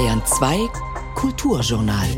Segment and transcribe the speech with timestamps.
[0.00, 0.70] Bayern 2
[1.14, 2.08] Kulturjournal.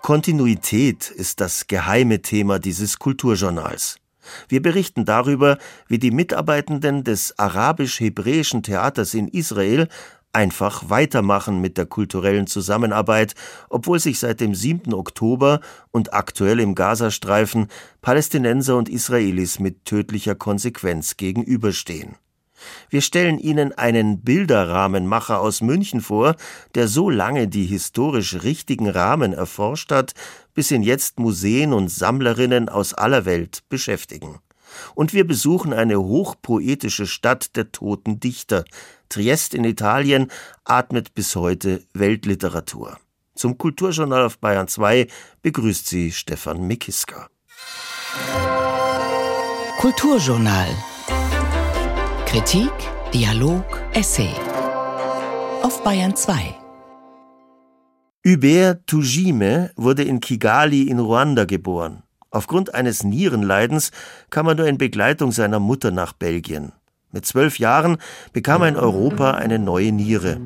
[0.00, 3.98] Kontinuität ist das geheime Thema dieses Kulturjournals.
[4.46, 9.88] Wir berichten darüber, wie die Mitarbeitenden des arabisch-hebräischen Theaters in Israel
[10.32, 13.34] einfach weitermachen mit der kulturellen Zusammenarbeit,
[13.70, 14.94] obwohl sich seit dem 7.
[14.94, 17.66] Oktober und aktuell im Gazastreifen
[18.02, 22.14] Palästinenser und Israelis mit tödlicher Konsequenz gegenüberstehen.
[22.88, 26.36] Wir stellen Ihnen einen Bilderrahmenmacher aus München vor,
[26.74, 30.14] der so lange die historisch richtigen Rahmen erforscht hat,
[30.54, 34.38] bis ihn jetzt Museen und Sammlerinnen aus aller Welt beschäftigen.
[34.94, 38.64] Und wir besuchen eine hochpoetische Stadt der toten Dichter,
[39.08, 40.30] Triest in Italien
[40.64, 42.98] atmet bis heute Weltliteratur.
[43.34, 45.08] Zum Kulturjournal auf Bayern 2
[45.42, 47.28] begrüßt sie Stefan Mikiska.
[49.78, 50.68] Kulturjournal.
[52.30, 52.70] Kritik,
[53.12, 54.30] Dialog, Essay.
[55.62, 56.54] Auf Bayern 2.
[58.24, 62.04] Hubert Tujime wurde in Kigali in Ruanda geboren.
[62.30, 63.90] Aufgrund eines Nierenleidens
[64.30, 66.70] kam er nur in Begleitung seiner Mutter nach Belgien.
[67.12, 67.96] Mit zwölf Jahren
[68.32, 70.36] bekam er in Europa eine neue Niere.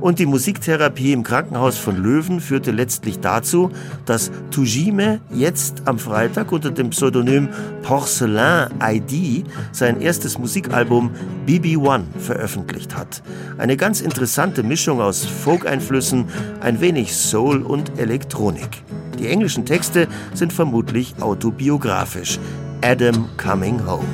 [0.00, 3.70] Und die Musiktherapie im Krankenhaus von Löwen führte letztlich dazu,
[4.06, 7.50] dass Tujime jetzt am Freitag unter dem Pseudonym
[7.82, 11.10] Porcelain ID sein erstes Musikalbum
[11.46, 13.22] BB1 veröffentlicht hat.
[13.58, 16.26] Eine ganz interessante Mischung aus Folk-Einflüssen,
[16.60, 18.82] ein wenig Soul und Elektronik.
[19.18, 22.38] Die englischen Texte sind vermutlich autobiografisch.
[22.82, 24.04] Adam Coming Home.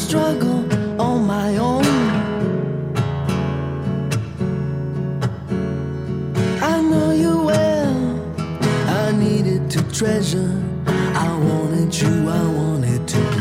[0.00, 0.60] Struggle
[1.00, 1.84] on my own.
[6.72, 7.96] I know you well.
[8.88, 10.52] I needed to treasure.
[11.26, 13.39] I wanted you, I wanted to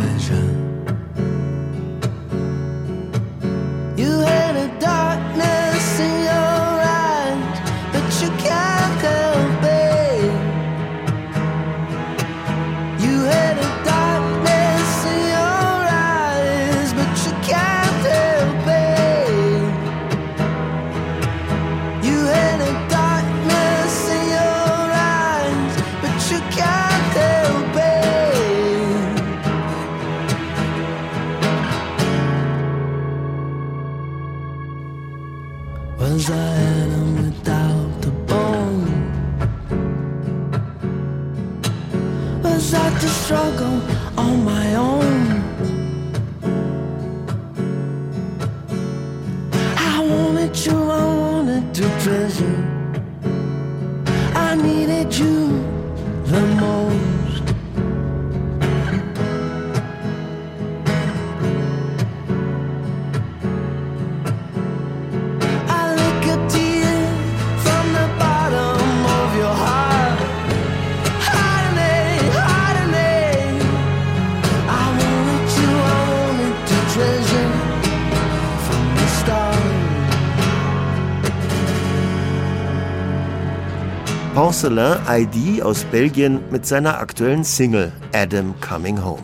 [84.40, 89.22] Porcelain ID aus Belgien mit seiner aktuellen Single Adam Coming Home.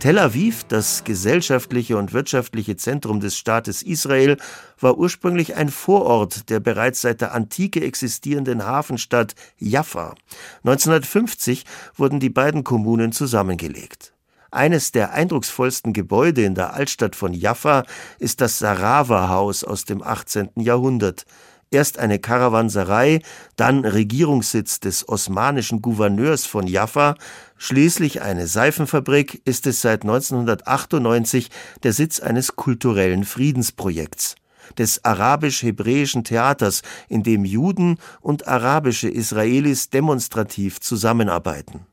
[0.00, 4.36] Tel Aviv, das gesellschaftliche und wirtschaftliche Zentrum des Staates Israel,
[4.78, 10.14] war ursprünglich ein Vorort der bereits seit der Antike existierenden Hafenstadt Jaffa.
[10.62, 11.64] 1950
[11.94, 14.12] wurden die beiden Kommunen zusammengelegt.
[14.50, 17.84] Eines der eindrucksvollsten Gebäude in der Altstadt von Jaffa
[18.18, 20.50] ist das Sarawa-Haus aus dem 18.
[20.56, 21.24] Jahrhundert.
[21.70, 23.20] Erst eine Karawanserei,
[23.56, 27.14] dann Regierungssitz des osmanischen Gouverneurs von Jaffa,
[27.58, 31.50] schließlich eine Seifenfabrik, ist es seit 1998
[31.82, 34.36] der Sitz eines kulturellen Friedensprojekts
[34.76, 41.86] des arabisch-hebräischen Theaters, in dem Juden und arabische Israelis demonstrativ zusammenarbeiten.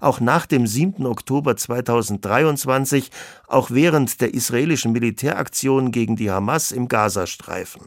[0.00, 1.04] Auch nach dem 7.
[1.04, 3.10] Oktober 2023,
[3.46, 7.82] auch während der israelischen Militäraktion gegen die Hamas im Gazastreifen.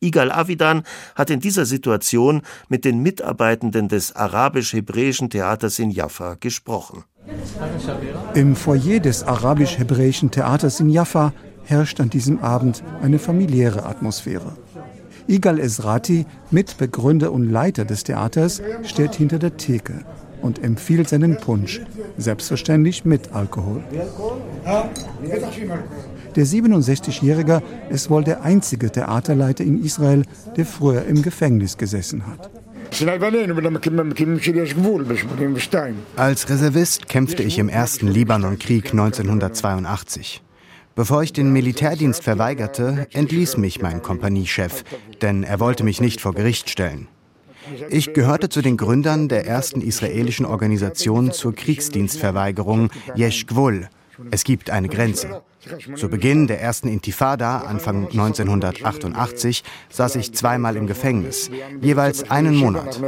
[0.00, 0.82] Igal Avidan
[1.14, 7.04] hat in dieser Situation mit den Mitarbeitenden des arabisch-hebräischen Theaters in Jaffa gesprochen.
[8.34, 11.32] Im Foyer des arabisch-hebräischen Theaters in Jaffa
[11.64, 14.56] herrscht an diesem Abend eine familiäre Atmosphäre.
[15.26, 20.04] Igal Esrati, Mitbegründer und Leiter des Theaters, steht hinter der Theke
[20.40, 21.80] und empfiehlt seinen Punsch,
[22.16, 23.82] selbstverständlich mit Alkohol.
[26.36, 30.22] Der 67-Jährige ist wohl der einzige Theaterleiter in Israel,
[30.54, 32.50] der früher im Gefängnis gesessen hat.
[36.16, 40.42] Als Reservist kämpfte ich im ersten Libanonkrieg 1982.
[40.94, 44.84] Bevor ich den Militärdienst verweigerte, entließ mich mein Kompaniechef,
[45.22, 47.08] denn er wollte mich nicht vor Gericht stellen.
[47.90, 53.88] Ich gehörte zu den Gründern der ersten israelischen Organisation zur Kriegsdienstverweigerung Yesh Gvul.
[54.30, 55.42] Es gibt eine Grenze.
[55.96, 63.00] Zu Beginn der ersten Intifada, Anfang 1988, saß ich zweimal im Gefängnis, jeweils einen Monat.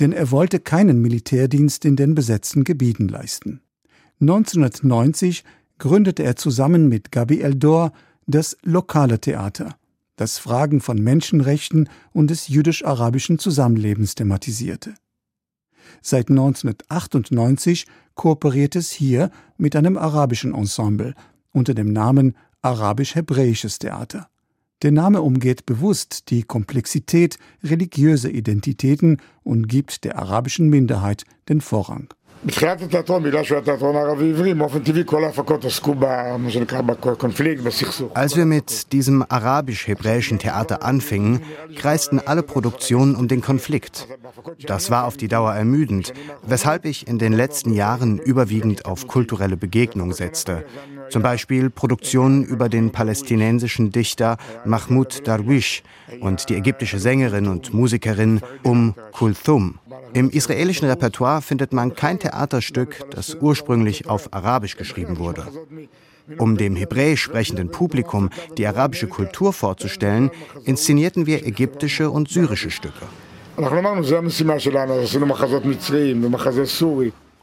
[0.00, 3.60] Denn er wollte keinen Militärdienst in den besetzten Gebieten leisten.
[4.20, 5.44] 1990
[5.78, 7.92] gründete er zusammen mit Gabi Eldor
[8.26, 9.76] das lokale Theater,
[10.16, 14.94] das Fragen von Menschenrechten und des jüdisch-arabischen Zusammenlebens thematisierte.
[16.02, 21.14] Seit 1998 kooperiert es hier mit einem arabischen Ensemble
[21.52, 24.28] unter dem Namen Arabisch-Hebräisches Theater.
[24.82, 32.12] Der Name umgeht bewusst die Komplexität religiöser Identitäten und gibt der arabischen Minderheit den Vorrang.
[32.45, 36.81] בתחילת התיאטרון, בגלל שהוא היה תיאטרון ערבי עברי, באופן טבעי כל ההפקות עסקו במה שנקרא
[36.81, 38.11] בקונפליקט, בסכסוך.
[38.15, 41.41] Als wir mit diesem arabisch-hebräischen Theater anfingen,
[41.75, 44.07] kreisten alle Produktionen um den Konflikt.
[44.65, 46.13] Das war auf die Dauer ermüdend,
[46.43, 50.65] weshalb ich in den letzten Jahren überwiegend auf kulturelle Begegnung setzte.
[51.10, 55.82] Zum Beispiel Produktionen über den palästinensischen Dichter Mahmoud Darwish
[56.20, 59.78] und die ägyptische Sängerin und Musikerin Um Kulthum.
[60.12, 65.46] Im israelischen Repertoire findet man kein Theaterstück, das ursprünglich auf Arabisch geschrieben wurde.
[66.38, 70.30] Um dem hebräisch sprechenden Publikum die arabische Kultur vorzustellen,
[70.64, 73.06] inszenierten wir ägyptische und syrische Stücke.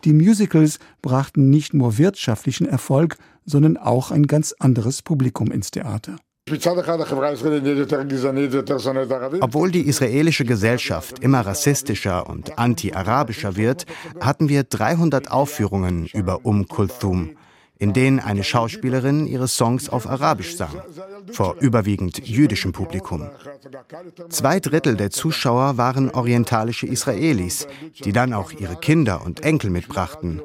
[0.03, 3.15] Die Musicals brachten nicht nur wirtschaftlichen Erfolg,
[3.45, 6.17] sondern auch ein ganz anderes Publikum ins Theater.
[9.39, 13.85] Obwohl die israelische Gesellschaft immer rassistischer und anti-arabischer wird,
[14.19, 17.37] hatten wir 300 Aufführungen über Um Kulthum,
[17.79, 20.81] in denen eine Schauspielerin ihre Songs auf Arabisch sang,
[21.31, 23.29] vor überwiegend jüdischem Publikum.
[24.27, 27.67] Zwei Drittel der Zuschauer waren orientalische Israelis,
[28.03, 30.41] die dann auch ihre Kinder und Enkel mitbrachten.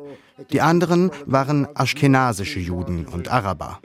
[0.52, 3.80] Die anderen waren aschkenasische Juden und Araber.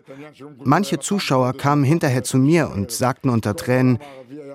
[0.63, 3.99] Manche Zuschauer kamen hinterher zu mir und sagten unter Tränen,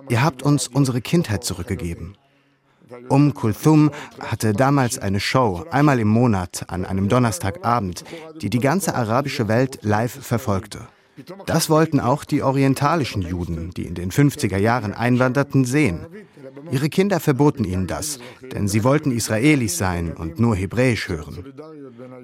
[0.09, 2.17] ihr habt uns unsere Kindheit zurückgegeben.
[3.09, 8.05] Um Kulthum hatte damals eine Show, einmal im Monat, an einem Donnerstagabend,
[8.41, 10.89] die die ganze arabische Welt live verfolgte.
[11.47, 16.07] Das wollten auch die orientalischen Juden, die in den 50er Jahren einwanderten, sehen.
[16.71, 18.19] Ihre Kinder verboten ihnen das,
[18.53, 21.45] denn sie wollten Israelis sein und nur Hebräisch hören.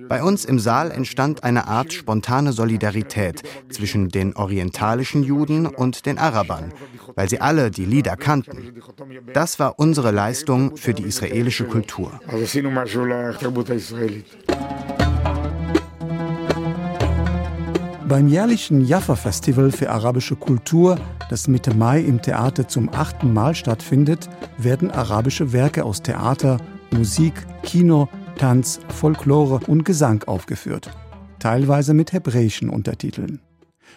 [0.08, 6.18] Bei uns im Saal entstand eine Art spontane Solidarität zwischen den orientalischen Juden und den
[6.18, 6.72] Arabern,
[7.14, 8.74] weil sie alle die Lieder kannten.
[9.32, 12.20] Das war unsere Leistung für die israelische Kultur.
[18.14, 21.00] Beim jährlichen Jaffa-Festival für arabische Kultur,
[21.30, 26.58] das Mitte Mai im Theater zum achten Mal stattfindet, werden arabische Werke aus Theater,
[26.92, 27.34] Musik,
[27.64, 28.08] Kino,
[28.38, 30.90] Tanz, Folklore und Gesang aufgeführt,
[31.40, 33.40] teilweise mit hebräischen Untertiteln.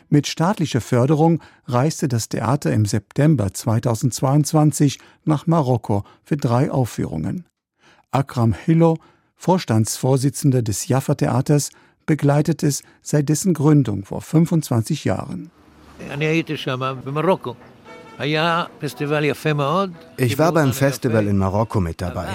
[0.09, 7.45] Mit staatlicher Förderung reiste das Theater im September 2022 nach Marokko für drei Aufführungen.
[8.09, 8.97] Akram Hillo,
[9.35, 11.69] Vorstandsvorsitzender des Jaffa-Theaters,
[12.07, 15.51] begleitet es seit dessen Gründung vor 25 Jahren.
[20.17, 22.29] Ich war beim Festival in Marokko mit dabei.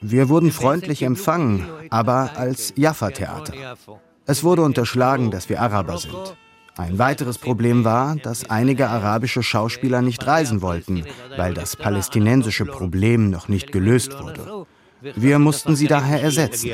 [0.00, 3.76] Wir wurden freundlich empfangen, aber als Jaffa-Theater.
[4.24, 6.36] Es wurde unterschlagen, dass wir Araber sind.
[6.76, 11.04] Ein weiteres Problem war, dass einige arabische Schauspieler nicht reisen wollten,
[11.36, 14.66] weil das palästinensische Problem noch nicht gelöst wurde.
[15.02, 16.70] Wir mussten sie daher ersetzen.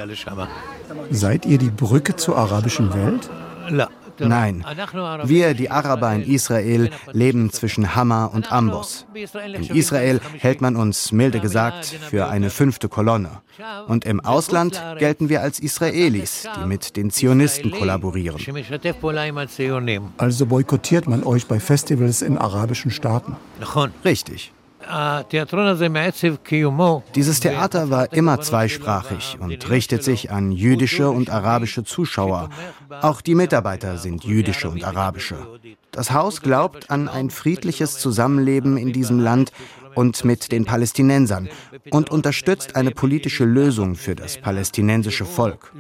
[1.11, 3.31] Seid ihr die Brücke zur arabischen Welt?
[4.19, 4.65] Nein,
[5.25, 9.07] wir, die Araber in Israel, leben zwischen Hama und Ambos.
[9.15, 13.43] In Israel hält man uns, milde gesagt, für eine fünfte Kolonne.
[13.89, 18.41] Und im Ausland gelten wir als Israelis, die mit den Zionisten kollaborieren.
[20.17, 23.37] Also boykottiert man euch bei Festivals in arabischen Staaten.
[24.05, 24.53] Richtig.
[27.15, 32.51] Dieses Theater war immer zweisprachig und richtet sich an jüdische und arabische Zuschauer.
[33.03, 35.37] Auch die Mitarbeiter sind jüdische und arabische.
[35.91, 39.53] Das Haus glaubt an ein friedliches Zusammenleben in diesem Land
[39.97, 41.49] und mit den Palästinensern
[41.91, 45.73] und unterstützt eine politische Lösung für das palästinensische Volk.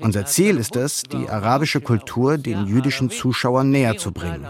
[0.00, 4.46] Unser Ziel ist es, die arabische Kultur den jüdischen Zuschauern näher zu bringen.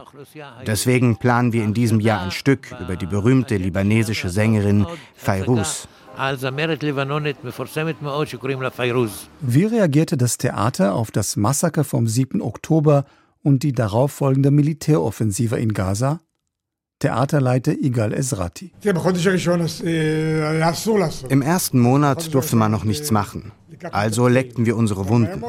[0.67, 5.89] Deswegen planen wir in diesem Jahr ein Stück über die berühmte libanesische Sängerin Fairuz.
[9.41, 12.41] Wie reagierte das Theater auf das Massaker vom 7.
[12.41, 13.05] Oktober
[13.43, 16.21] und die darauffolgende Militäroffensive in Gaza?
[17.00, 18.73] Theaterleiter Igal Ezrati.
[21.28, 23.52] Im ersten Monat durfte man noch nichts machen.
[23.93, 25.40] Also leckten wir unsere Wunden.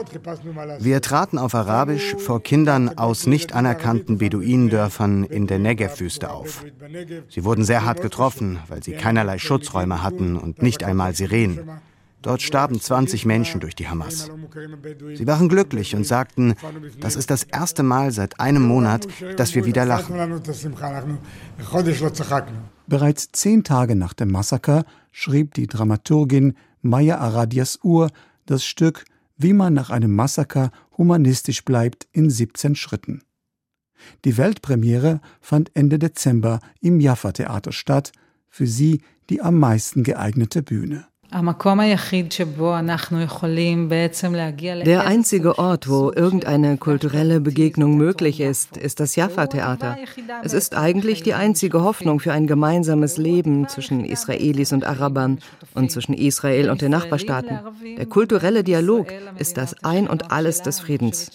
[0.80, 6.64] Wir traten auf Arabisch vor Kindern aus nicht anerkannten Beduinendörfern in der Negev-Wüste auf.
[7.30, 11.62] Sie wurden sehr hart getroffen, weil sie keinerlei Schutzräume hatten und nicht einmal Sirenen.
[12.22, 14.30] Dort starben 20 Menschen durch die Hamas.
[15.16, 16.56] Sie waren glücklich und sagten,
[17.00, 19.08] das ist das erste Mal seit einem Monat,
[19.38, 20.16] dass wir wieder lachen.
[22.88, 28.10] Bereits zehn Tage nach dem Massaker schrieb die Dramaturgin Maya Aradias Ur
[28.46, 29.06] das Stück
[29.38, 33.22] Wie man nach einem Massaker humanistisch bleibt in 17 Schritten.
[34.26, 38.12] Die Weltpremiere fand Ende Dezember im Jaffa Theater statt,
[38.50, 41.09] für sie die am meisten geeignete Bühne.
[44.86, 49.98] Der einzige Ort, wo irgendeine kulturelle Begegnung möglich ist, ist das Jaffa-Theater.
[50.44, 55.40] Es ist eigentlich die einzige Hoffnung für ein gemeinsames Leben zwischen Israelis und Arabern
[55.76, 57.60] und zwischen Israel und den Nachbarstaaten.
[57.98, 59.08] Der kulturelle Dialog
[59.38, 61.30] ist das Ein und Alles des Friedens.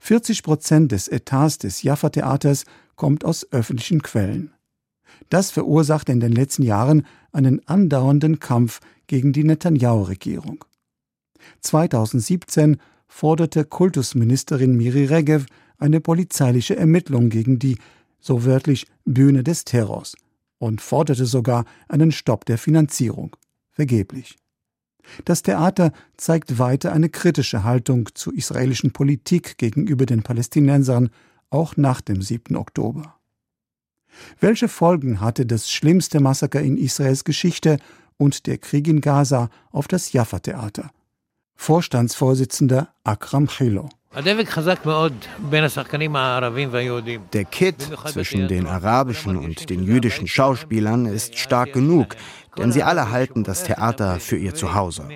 [0.00, 2.64] 40 Prozent des Etats des Jaffa-Theaters
[2.96, 4.54] kommt aus öffentlichen Quellen.
[5.30, 10.64] Das verursachte in den letzten Jahren einen andauernden Kampf gegen die Netanyahu-Regierung.
[11.62, 15.46] 2017 forderte Kultusministerin Miri Regev
[15.78, 17.78] eine polizeiliche Ermittlung gegen die,
[18.18, 20.14] so wörtlich, Bühne des Terrors
[20.58, 23.36] und forderte sogar einen Stopp der Finanzierung.
[23.70, 24.36] Vergeblich.
[25.24, 31.10] Das Theater zeigt weiter eine kritische Haltung zur israelischen Politik gegenüber den Palästinensern,
[31.48, 32.56] auch nach dem 7.
[32.56, 33.19] Oktober.
[34.40, 37.78] Welche Folgen hatte das schlimmste Massaker in Israels Geschichte
[38.16, 40.90] und der Krieg in Gaza auf das Jaffa-Theater?
[41.56, 43.90] Vorstandsvorsitzender Akram Chilo.
[47.32, 52.16] Der Kit zwischen den arabischen und den jüdischen Schauspielern ist stark genug,
[52.58, 55.08] denn sie alle halten das Theater für ihr Zuhause.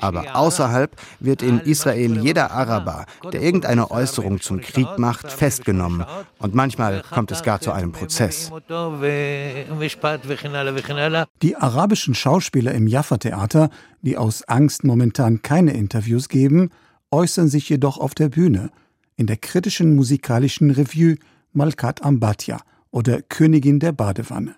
[0.00, 6.04] Aber außerhalb wird in Israel jeder Araber, der irgendeine Äußerung zum Krieg macht, festgenommen
[6.38, 8.50] und manchmal kommt es gar zu einem Prozess.
[11.42, 13.70] Die arabischen Schauspieler im Jaffa-Theater,
[14.02, 16.70] die aus Angst momentan keine Interviews geben,
[17.10, 18.70] äußern sich jedoch auf der Bühne,
[19.16, 21.16] in der kritischen musikalischen Revue
[21.52, 22.58] Malkat Ambatya
[22.90, 24.54] oder Königin der Badewanne.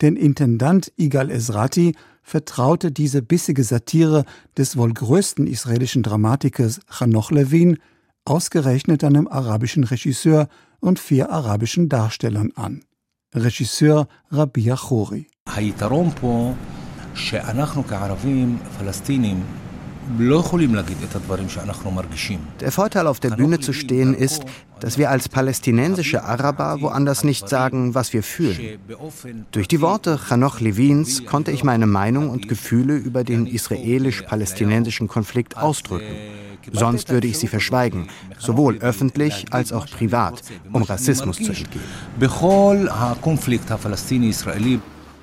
[0.00, 4.24] Denn Intendant Igal Ezrati vertraute diese bissige Satire
[4.56, 7.78] des wohl größten israelischen Dramatikers Chanoch Levin
[8.24, 10.48] ausgerechnet einem arabischen Regisseur
[10.80, 12.84] und vier arabischen Darstellern an.
[13.34, 15.26] Regisseur Rabbi Achori.
[22.60, 24.42] Der Vorteil auf der Bühne zu stehen ist,
[24.80, 28.78] dass wir als palästinensische Araber woanders nicht sagen, was wir fühlen.
[29.50, 35.58] Durch die Worte Chanoch Levins konnte ich meine Meinung und Gefühle über den israelisch-palästinensischen Konflikt
[35.58, 36.16] ausdrücken.
[36.72, 41.84] Sonst würde ich sie verschweigen, sowohl öffentlich als auch privat, um Rassismus zu entgehen.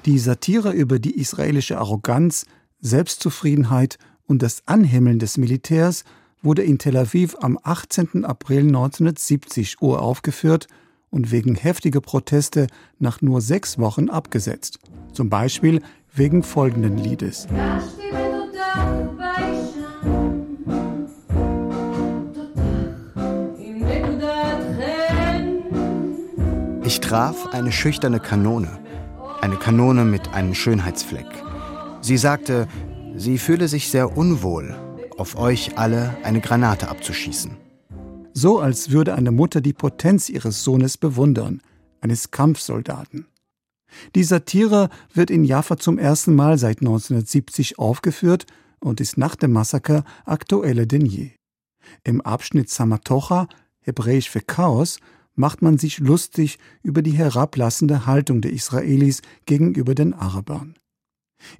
[0.05, 2.45] Die Satire über die israelische Arroganz,
[2.81, 6.03] Selbstzufriedenheit und das Anhimmeln des Militärs
[6.41, 8.25] wurde in Tel Aviv am 18.
[8.25, 10.67] April 1970 uraufgeführt
[11.09, 12.67] und wegen heftiger Proteste
[12.99, 14.79] nach nur sechs Wochen abgesetzt.
[15.13, 15.81] Zum Beispiel
[16.13, 17.47] wegen folgenden Liedes.
[26.83, 28.79] Ich traf eine schüchterne Kanone,
[29.41, 31.25] eine Kanone mit einem Schönheitsfleck.
[32.01, 32.67] Sie sagte,
[33.17, 34.75] Sie fühle sich sehr unwohl,
[35.17, 37.55] auf euch alle eine Granate abzuschießen.
[38.33, 41.61] So als würde eine Mutter die Potenz ihres Sohnes bewundern,
[42.01, 43.27] eines Kampfsoldaten.
[44.15, 48.45] Die Satire wird in Jaffa zum ersten Mal seit 1970 aufgeführt
[48.79, 51.31] und ist nach dem Massaker aktueller denn je.
[52.03, 53.47] Im Abschnitt Samatocha,
[53.79, 54.99] hebräisch für Chaos,
[55.35, 60.75] macht man sich lustig über die herablassende Haltung der Israelis gegenüber den Arabern.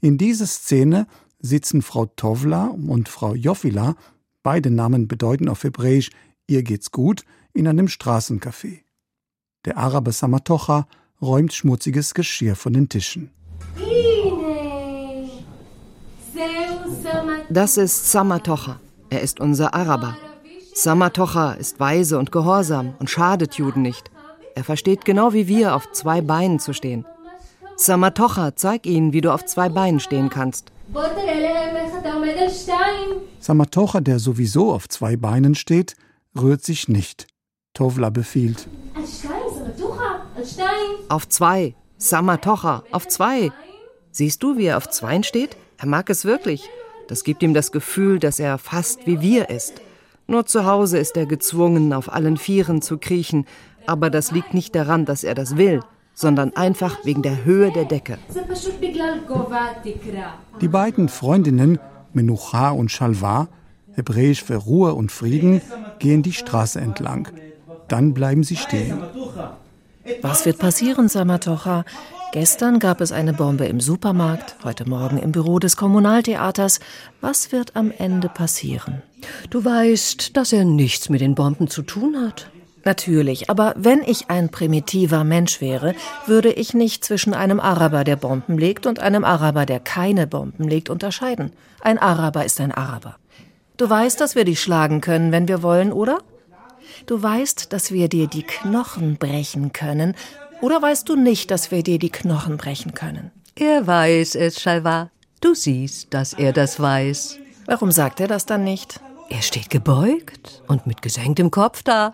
[0.02, 1.08] In dieser Szene
[1.46, 3.96] sitzen Frau Tovla und Frau Jofila,
[4.44, 6.10] beide Namen bedeuten auf Hebräisch
[6.48, 7.24] ihr geht's gut,
[7.54, 8.82] in einem Straßencafé.
[9.66, 10.88] Der Araber Samatocha
[11.22, 13.32] räumt schmutziges Geschirr von den Tischen.
[17.50, 18.80] Das ist Samatocha.
[19.10, 20.18] Er ist unser Araber.
[20.74, 24.12] Samatocha ist weise und gehorsam und schadet Juden nicht.
[24.56, 27.06] Er versteht genau wie wir, auf zwei Beinen zu stehen.
[27.78, 30.72] Samatocha, zeig ihnen, wie du auf zwei Beinen stehen kannst.
[33.40, 35.96] Samatocha, der sowieso auf zwei Beinen steht,
[36.40, 37.28] rührt sich nicht.
[37.74, 38.68] Tovla befiehlt.
[41.10, 41.76] Auf zwei.
[41.98, 43.52] Samatocha, auf zwei.
[44.12, 45.58] Siehst du, wie er auf zweien steht?
[45.78, 46.70] Er mag es wirklich.
[47.08, 49.82] Das gibt ihm das Gefühl, dass er fast wie wir ist.
[50.28, 53.46] Nur zu Hause ist er gezwungen, auf allen Vieren zu kriechen,
[53.86, 55.82] aber das liegt nicht daran, dass er das will,
[56.16, 58.18] sondern einfach wegen der Höhe der Decke.
[60.62, 61.78] Die beiden Freundinnen,
[62.14, 63.48] Menucha und Shalva,
[63.94, 65.62] hebräisch für Ruhe und Frieden,
[66.00, 67.28] gehen die Straße entlang.
[67.88, 68.98] Dann bleiben sie stehen.
[70.22, 71.84] Was wird passieren, Samatocha?
[72.32, 76.80] Gestern gab es eine Bombe im Supermarkt, heute Morgen im Büro des Kommunaltheaters.
[77.22, 79.02] Was wird am Ende passieren?
[79.50, 82.52] Du weißt, dass er nichts mit den Bomben zu tun hat.
[82.86, 85.96] Natürlich, aber wenn ich ein primitiver Mensch wäre,
[86.28, 90.68] würde ich nicht zwischen einem Araber, der Bomben legt, und einem Araber, der keine Bomben
[90.68, 91.52] legt, unterscheiden.
[91.82, 93.16] Ein Araber ist ein Araber.
[93.78, 96.20] Du weißt, dass wir dich schlagen können, wenn wir wollen, oder?
[97.08, 100.16] Du weißt, dass wir dir die Knochen brechen können,
[100.62, 103.32] oder weißt du nicht, dass wir dir die Knochen brechen können?
[103.56, 105.10] Er weiß es, Shalva.
[105.42, 107.40] Du siehst, dass er das weiß.
[107.66, 109.00] Warum sagt er das dann nicht?
[109.30, 112.14] Er steht gebeugt und mit gesenktem Kopf da.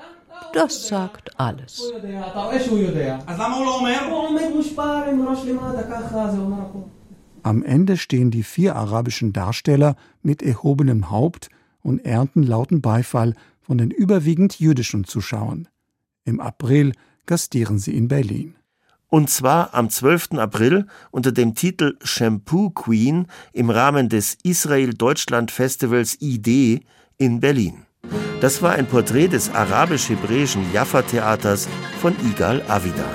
[0.54, 1.82] Das sagt alles.
[7.44, 11.50] Am Ende stehen die vier arabischen Darsteller mit erhobenem Haupt
[11.82, 15.68] und ernten lauten Beifall von den überwiegend jüdischen Zuschauern.
[16.26, 16.94] Im April
[17.26, 18.56] gastieren sie in Berlin.
[19.08, 20.34] Und zwar am 12.
[20.34, 26.86] April unter dem Titel Shampoo Queen im Rahmen des Israel-Deutschland-Festivals ID
[27.18, 27.86] in Berlin.
[28.42, 31.70] Das war ein Porträt des arabisch-hebräischen Jaffa-Theaters
[32.02, 33.06] von Igal Avidan.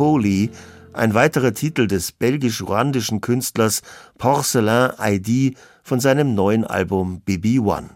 [0.00, 0.48] Poly
[0.94, 3.82] ein weiterer Titel des belgisch-ruandischen Künstlers
[4.16, 7.90] Porcelain ID von seinem neuen Album BB One.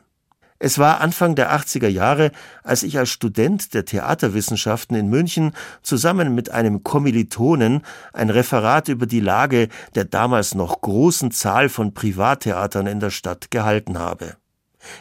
[0.58, 2.30] Es war Anfang der 80er Jahre,
[2.62, 7.80] als ich als Student der Theaterwissenschaften in München zusammen mit einem Kommilitonen
[8.12, 13.50] ein Referat über die Lage der damals noch großen Zahl von Privattheatern in der Stadt
[13.50, 14.36] gehalten habe.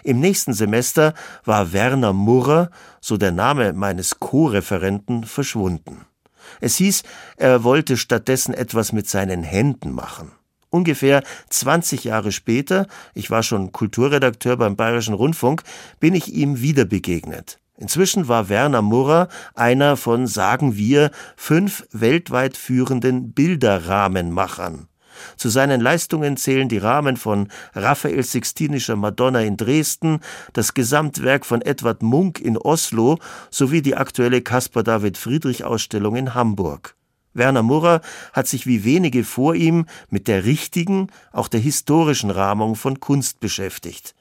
[0.06, 2.70] Im nächsten Semester war Werner Murrer,
[3.02, 6.06] so der Name meines Co-Referenten, verschwunden.
[6.62, 7.04] Es hieß,
[7.38, 10.32] er wollte stattdessen etwas mit seinen Händen machen.
[10.70, 15.62] Ungefähr 20 Jahre später, ich war schon Kulturredakteur beim Bayerischen Rundfunk,
[16.00, 17.60] bin ich ihm wieder begegnet.
[17.78, 24.88] Inzwischen war Werner Murrer einer von, sagen wir, fünf weltweit führenden Bilderrahmenmachern.
[25.38, 30.19] Zu seinen Leistungen zählen die Rahmen von Raphael Sixtinischer Madonna in Dresden,
[30.54, 36.34] das Gesamtwerk von Edward Munk in Oslo sowie die aktuelle Caspar David Friedrich Ausstellung in
[36.34, 36.95] Hamburg.
[37.34, 42.76] Werner Murrer hat sich wie wenige vor ihm mit der richtigen, auch der historischen Rahmung
[42.76, 44.13] von Kunst beschäftigt.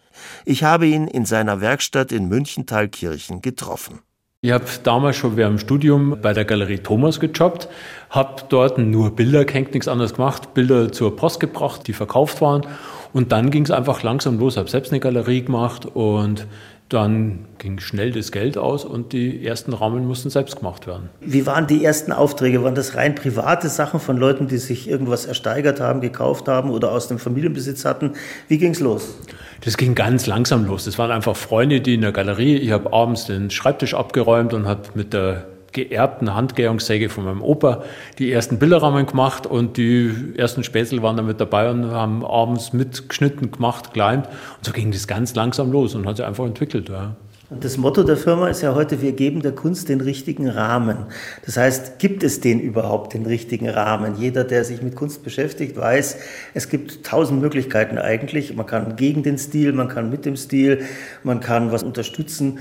[0.45, 4.01] Ich habe ihn in seiner Werkstatt in München-Thalkirchen getroffen.
[4.45, 7.69] Ich habe damals schon während dem Studium bei der Galerie Thomas gejobbt,
[8.11, 12.67] habe dort nur Bilder gehängt, nichts anderes gemacht, Bilder zur Post gebracht, die verkauft waren.
[13.13, 14.57] Und dann ging es einfach langsam los.
[14.57, 16.49] Habe selbst eine Galerie gemacht und
[16.93, 21.09] dann ging schnell das Geld aus und die ersten Rahmen mussten selbst gemacht werden.
[21.21, 22.63] Wie waren die ersten Aufträge?
[22.63, 26.93] Waren das rein private Sachen von Leuten, die sich irgendwas ersteigert haben, gekauft haben oder
[26.93, 28.13] aus dem Familienbesitz hatten?
[28.49, 29.15] Wie ging es los?
[29.63, 30.85] Das ging ganz langsam los.
[30.85, 34.67] Das waren einfach Freunde, die in der Galerie, ich habe abends den Schreibtisch abgeräumt und
[34.67, 37.83] habe mit der geerbten Handgärungssäge von meinem Opa
[38.19, 42.73] die ersten Bilderrahmen gemacht und die ersten Spätzle waren dann mit dabei und haben abends
[42.73, 44.27] mitgeschnitten, gemacht, geleimt.
[44.27, 46.89] Und so ging das ganz langsam los und hat sich einfach entwickelt.
[46.89, 47.17] Ja.
[47.53, 50.97] Und das Motto der Firma ist ja heute, wir geben der Kunst den richtigen Rahmen.
[51.45, 54.15] Das heißt, gibt es den überhaupt, den richtigen Rahmen?
[54.17, 56.17] Jeder, der sich mit Kunst beschäftigt, weiß,
[56.55, 58.57] es gibt tausend Möglichkeiten eigentlich.
[58.57, 60.81] Man kann gegen den Stil, man kann mit dem Stil,
[61.25, 62.59] man kann was unterstützen.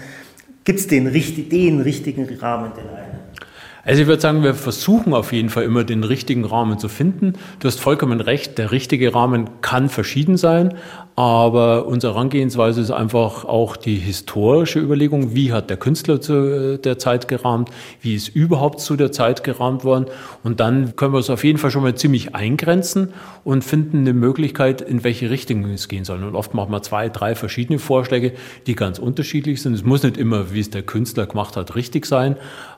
[0.71, 1.03] Gibt es den,
[1.49, 3.20] den richtigen Rahmen, den einen?
[3.83, 7.33] Also ich würde sagen, wir versuchen auf jeden Fall immer den richtigen Rahmen zu finden.
[7.59, 10.75] Du hast vollkommen recht, der richtige Rahmen kann verschieden sein,
[11.15, 16.99] aber unsere Herangehensweise ist einfach auch die historische Überlegung, wie hat der Künstler zu der
[16.99, 17.69] Zeit gerahmt,
[18.01, 20.05] wie ist überhaupt zu der Zeit gerahmt worden
[20.43, 23.13] und dann können wir es auf jeden Fall schon mal ziemlich eingrenzen
[23.43, 26.23] und finden eine Möglichkeit, in welche Richtung es gehen soll.
[26.23, 28.33] Und oft machen wir zwei, drei verschiedene Vorschläge,
[28.67, 29.73] die ganz unterschiedlich sind.
[29.73, 32.35] Es muss nicht immer, wie es der Künstler gemacht hat, richtig sein,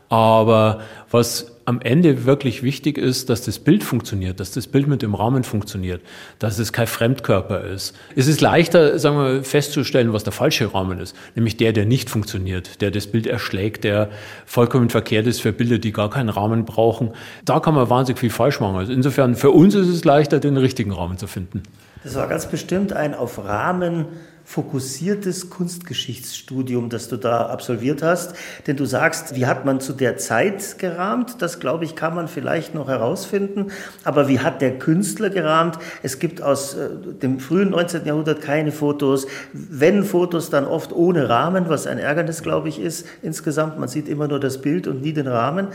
[0.10, 5.02] aber was am Ende wirklich wichtig ist, dass das Bild funktioniert, dass das Bild mit
[5.02, 6.02] dem Rahmen funktioniert,
[6.40, 7.96] dass es kein Fremdkörper ist.
[8.16, 12.10] Es ist leichter, sagen wir, festzustellen, was der falsche Rahmen ist, nämlich der, der nicht
[12.10, 14.10] funktioniert, der das Bild erschlägt, der
[14.46, 17.12] vollkommen verkehrt ist für Bilder, die gar keinen Rahmen brauchen.
[17.46, 18.76] Da kann man wahnsinnig viel falsch machen.
[18.76, 21.64] Also insofern, für uns ist es leichter, den richtigen Rahmen zu finden.
[22.04, 24.08] Das war ganz bestimmt ein auf Rahmen
[24.54, 28.36] fokussiertes Kunstgeschichtsstudium, das du da absolviert hast.
[28.68, 31.42] Denn du sagst, wie hat man zu der Zeit gerahmt?
[31.42, 33.72] Das, glaube ich, kann man vielleicht noch herausfinden.
[34.04, 35.80] Aber wie hat der Künstler gerahmt?
[36.04, 36.90] Es gibt aus äh,
[37.20, 38.06] dem frühen 19.
[38.06, 39.26] Jahrhundert keine Fotos.
[39.54, 43.80] Wenn Fotos, dann oft ohne Rahmen, was ein Ärgernis, glaube ich, ist insgesamt.
[43.80, 45.70] Man sieht immer nur das Bild und nie den Rahmen.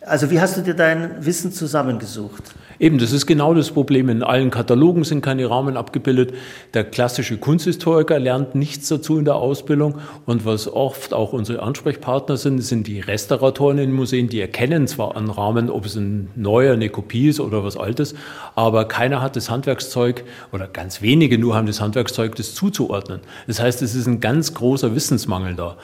[0.00, 2.42] Also wie hast du dir dein Wissen zusammengesucht?
[2.78, 4.08] Eben, das ist genau das Problem.
[4.08, 6.34] In allen Katalogen sind keine Rahmen abgebildet.
[6.74, 9.96] Der klassische Kunsthistoriker lernt nichts dazu in der Ausbildung.
[10.26, 15.16] Und was oft auch unsere Ansprechpartner sind, sind die Restauratoren in Museen, die erkennen zwar
[15.16, 18.14] an Rahmen, ob es ein neuer, eine Kopie ist oder was Altes,
[18.54, 23.20] aber keiner hat das Handwerkszeug oder ganz wenige nur haben das Handwerkszeug, das zuzuordnen.
[23.46, 25.76] Das heißt, es ist ein ganz großer Wissensmangel da.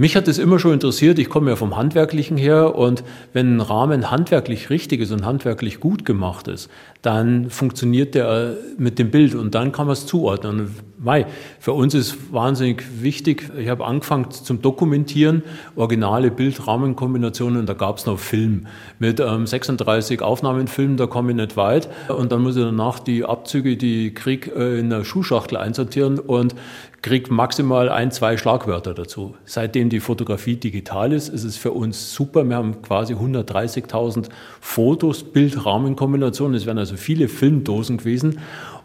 [0.00, 3.60] Mich hat es immer schon interessiert, ich komme ja vom Handwerklichen her und wenn ein
[3.60, 6.70] Rahmen handwerklich richtig ist und handwerklich gut gemacht ist,
[7.02, 10.72] dann funktioniert der äh, mit dem Bild und dann kann man es zuordnen.
[10.98, 11.26] Mei,
[11.58, 15.42] für uns ist wahnsinnig wichtig, ich habe angefangen zum Dokumentieren,
[15.74, 18.68] originale Bild-Rahmenkombinationen, da gab es noch Film.
[19.00, 21.88] Mit ähm, 36 Aufnahmenfilmen, da komme ich nicht weit.
[22.08, 26.54] Und dann muss ich danach die Abzüge, die Krieg äh, in der Schuhschachtel einsortieren und
[27.02, 29.36] kriege maximal ein, zwei Schlagwörter dazu.
[29.44, 32.44] Seitdem die Fotografie digital ist, ist es für uns super.
[32.44, 34.28] Wir haben quasi 130.000
[34.60, 36.56] Fotos, Bild-Rahmenkombinationen.
[36.56, 38.40] Es werden also viele Filmdosen gewesen.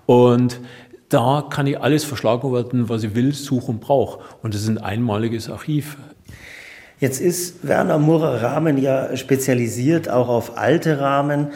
[0.06, 0.60] Und
[1.10, 4.20] da kann ich alles verschlagworten, was ich will, suche und brauche.
[4.42, 5.98] Und es ist ein einmaliges Archiv.
[7.04, 11.48] Jetzt ist Werner Murrer Rahmen ja spezialisiert auch auf alte Rahmen.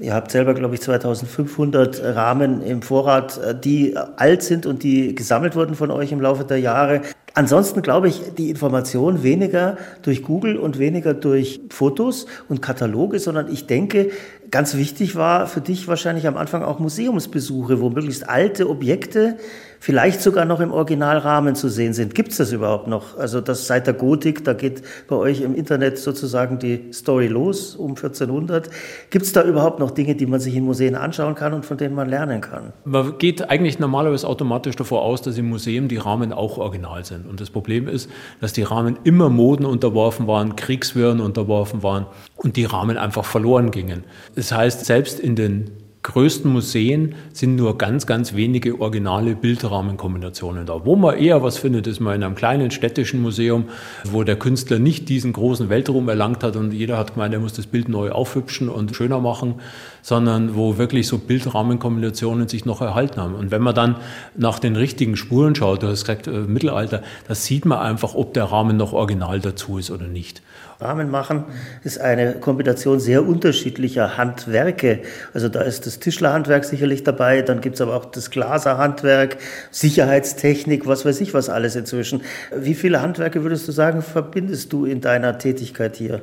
[0.00, 5.56] Ihr habt selber, glaube ich, 2500 Rahmen im Vorrat, die alt sind und die gesammelt
[5.56, 7.00] wurden von euch im Laufe der Jahre.
[7.34, 13.52] Ansonsten glaube ich, die Information weniger durch Google und weniger durch Fotos und Kataloge, sondern
[13.52, 14.10] ich denke,
[14.52, 19.38] Ganz wichtig war für dich wahrscheinlich am Anfang auch Museumsbesuche, wo möglichst alte Objekte
[19.82, 22.14] vielleicht sogar noch im Originalrahmen zu sehen sind.
[22.14, 23.18] Gibt es das überhaupt noch?
[23.18, 27.74] Also das seit der Gotik, da geht bei euch im Internet sozusagen die Story los
[27.74, 28.70] um 1400.
[29.10, 31.78] Gibt es da überhaupt noch Dinge, die man sich in Museen anschauen kann und von
[31.78, 32.72] denen man lernen kann?
[32.84, 37.26] Man geht eigentlich normalerweise automatisch davor aus, dass im Museum die Rahmen auch original sind.
[37.28, 38.08] Und das Problem ist,
[38.40, 43.72] dass die Rahmen immer Moden unterworfen waren, Kriegswirren unterworfen waren und die Rahmen einfach verloren
[43.72, 44.04] gingen.
[44.36, 50.84] Das heißt, selbst in den größten Museen sind nur ganz, ganz wenige originale Bildrahmenkombinationen da.
[50.84, 53.66] Wo man eher was findet, ist mal in einem kleinen städtischen Museum,
[54.04, 57.52] wo der Künstler nicht diesen großen Weltruhm erlangt hat und jeder hat gemeint, er muss
[57.52, 59.54] das Bild neu aufhübschen und schöner machen,
[60.02, 63.34] sondern wo wirklich so Bildrahmenkombinationen sich noch erhalten haben.
[63.36, 63.96] Und wenn man dann
[64.36, 68.34] nach den richtigen Spuren schaut, du hast gesagt, äh, Mittelalter, da sieht man einfach, ob
[68.34, 70.42] der Rahmen noch original dazu ist oder nicht.
[70.82, 71.44] Rahmen machen
[71.84, 75.00] ist eine Kombination sehr unterschiedlicher Handwerke.
[75.32, 79.38] Also da ist das Tischlerhandwerk sicherlich dabei, dann gibt es aber auch das Glaserhandwerk,
[79.70, 82.22] Sicherheitstechnik, was weiß ich was alles inzwischen.
[82.54, 86.20] Wie viele Handwerke würdest du sagen, verbindest du in deiner Tätigkeit hier?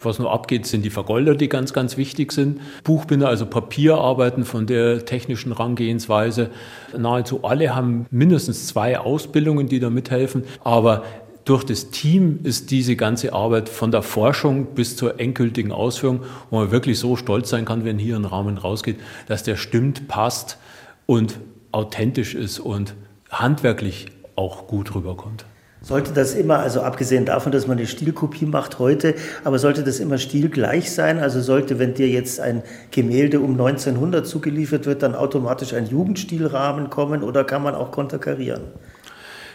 [0.00, 2.60] Was nur abgeht, sind die Vergolder, die ganz, ganz wichtig sind.
[2.84, 6.50] Buchbinder, also Papierarbeiten von der technischen Rangehensweise.
[6.96, 10.44] Nahezu alle haben mindestens zwei Ausbildungen, die da mithelfen.
[10.62, 11.04] Aber
[11.46, 16.58] durch das Team ist diese ganze Arbeit von der Forschung bis zur endgültigen Ausführung, wo
[16.58, 18.96] man wirklich so stolz sein kann, wenn hier ein Rahmen rausgeht,
[19.28, 20.58] dass der stimmt, passt
[21.06, 21.38] und
[21.70, 22.94] authentisch ist und
[23.30, 25.46] handwerklich auch gut rüberkommt.
[25.82, 30.00] Sollte das immer, also abgesehen davon, dass man eine Stilkopie macht heute, aber sollte das
[30.00, 31.20] immer stilgleich sein?
[31.20, 36.90] Also sollte, wenn dir jetzt ein Gemälde um 1900 zugeliefert wird, dann automatisch ein Jugendstilrahmen
[36.90, 38.62] kommen oder kann man auch konterkarieren?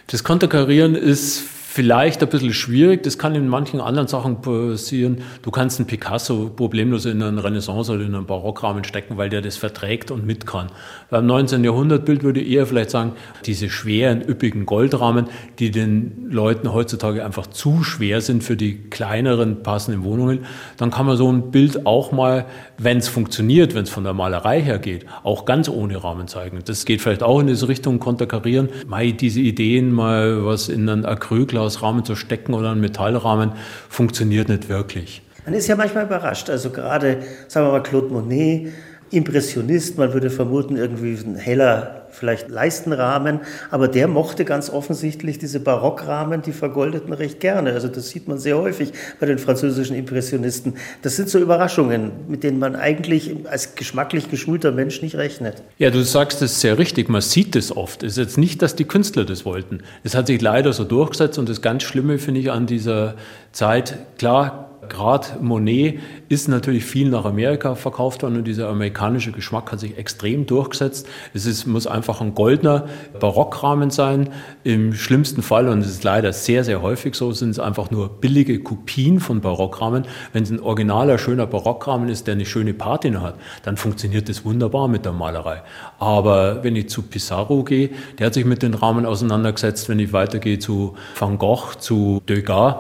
[0.08, 3.02] Das Konterkarieren ist vielleicht ein bisschen schwierig.
[3.04, 5.20] Das kann in manchen anderen Sachen passieren.
[5.42, 9.42] Du kannst einen Picasso problemlos in einen Renaissance oder in einen Barockrahmen stecken, weil der
[9.42, 10.68] das verträgt und mit kann.
[11.10, 11.64] Beim 19.
[11.64, 13.14] Jahrhundertbild würde ich eher vielleicht sagen,
[13.46, 15.28] diese schweren, üppigen Goldrahmen,
[15.60, 20.40] die den Leuten heutzutage einfach zu schwer sind für die kleineren passenden Wohnungen,
[20.76, 22.48] dann kann man so ein Bild auch mal,
[22.80, 26.60] wenn es funktioniert, wenn es von der Malerei her geht, auch ganz ohne Rahmen zeigen.
[26.66, 28.68] Das geht vielleicht auch in diese Richtung konterkarieren.
[28.88, 33.54] Mal diese Ideen, mal was in einen Acrylglas Glasrahmen zu stecken oder einen Metallrahmen
[33.90, 35.22] funktioniert nicht wirklich.
[35.46, 36.50] Man ist ja manchmal überrascht.
[36.50, 38.74] Also gerade, sagen wir mal, Claude Monet,
[39.12, 45.60] Impressionist, man würde vermuten, irgendwie ein heller vielleicht Leistenrahmen, aber der mochte ganz offensichtlich diese
[45.60, 47.74] Barockrahmen, die vergoldeten, recht gerne.
[47.74, 50.76] Also das sieht man sehr häufig bei den französischen Impressionisten.
[51.02, 55.64] Das sind so Überraschungen, mit denen man eigentlich als geschmacklich geschulter Mensch nicht rechnet.
[55.78, 58.04] Ja, du sagst es sehr richtig, man sieht es oft.
[58.04, 59.82] Es ist jetzt nicht, dass die Künstler das wollten.
[60.04, 63.16] Es hat sich leider so durchgesetzt und das ganz Schlimme finde ich an dieser
[63.52, 66.00] Zeit, klar, gerade Monet
[66.30, 71.08] ist natürlich viel nach Amerika verkauft worden und dieser amerikanische Geschmack hat sich extrem durchgesetzt.
[71.34, 72.88] Es ist, muss einfach ein goldener
[73.20, 74.30] Barockrahmen sein.
[74.64, 78.10] Im schlimmsten Fall, und es ist leider sehr, sehr häufig so, sind es einfach nur
[78.10, 80.04] billige Kopien von Barockrahmen.
[80.34, 84.46] Wenn es ein originaler, schöner Barockrahmen ist, der eine schöne Patina hat, dann funktioniert das
[84.46, 85.62] wunderbar mit der Malerei.
[86.00, 89.88] Aber wenn ich zu Pissarro gehe, der hat sich mit den Rahmen auseinandergesetzt.
[89.90, 92.76] Wenn ich weitergehe zu Van Gogh, zu Degas,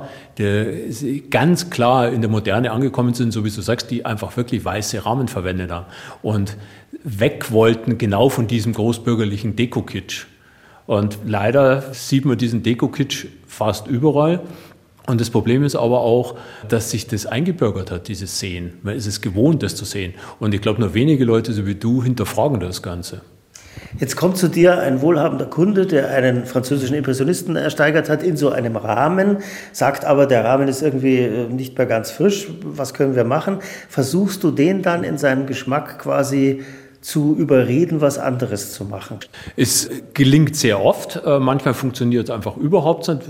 [1.29, 5.05] ganz klar in der Moderne angekommen sind, so wie du sagst, die einfach wirklich weiße
[5.05, 5.85] Rahmen verwendet haben
[6.21, 6.57] und
[7.03, 10.25] weg wollten genau von diesem großbürgerlichen Deko-Kitsch.
[10.87, 14.41] Und leider sieht man diesen Deko-Kitsch fast überall.
[15.07, 18.73] Und das Problem ist aber auch, dass sich das eingebürgert hat, dieses Sehen.
[18.83, 20.13] Man ist es gewohnt, das zu sehen.
[20.39, 23.21] Und ich glaube, nur wenige Leute, so wie du, hinterfragen das Ganze.
[23.99, 28.49] Jetzt kommt zu dir ein wohlhabender Kunde, der einen französischen Impressionisten ersteigert hat in so
[28.49, 29.37] einem Rahmen,
[29.73, 33.59] sagt aber, der Rahmen ist irgendwie äh, nicht mehr ganz frisch, was können wir machen?
[33.89, 36.63] Versuchst du den dann in seinem Geschmack quasi
[37.01, 39.19] zu überreden, was anderes zu machen?
[39.57, 41.19] Es gelingt sehr oft.
[41.25, 43.21] Äh, manchmal funktioniert es einfach überhaupt nicht.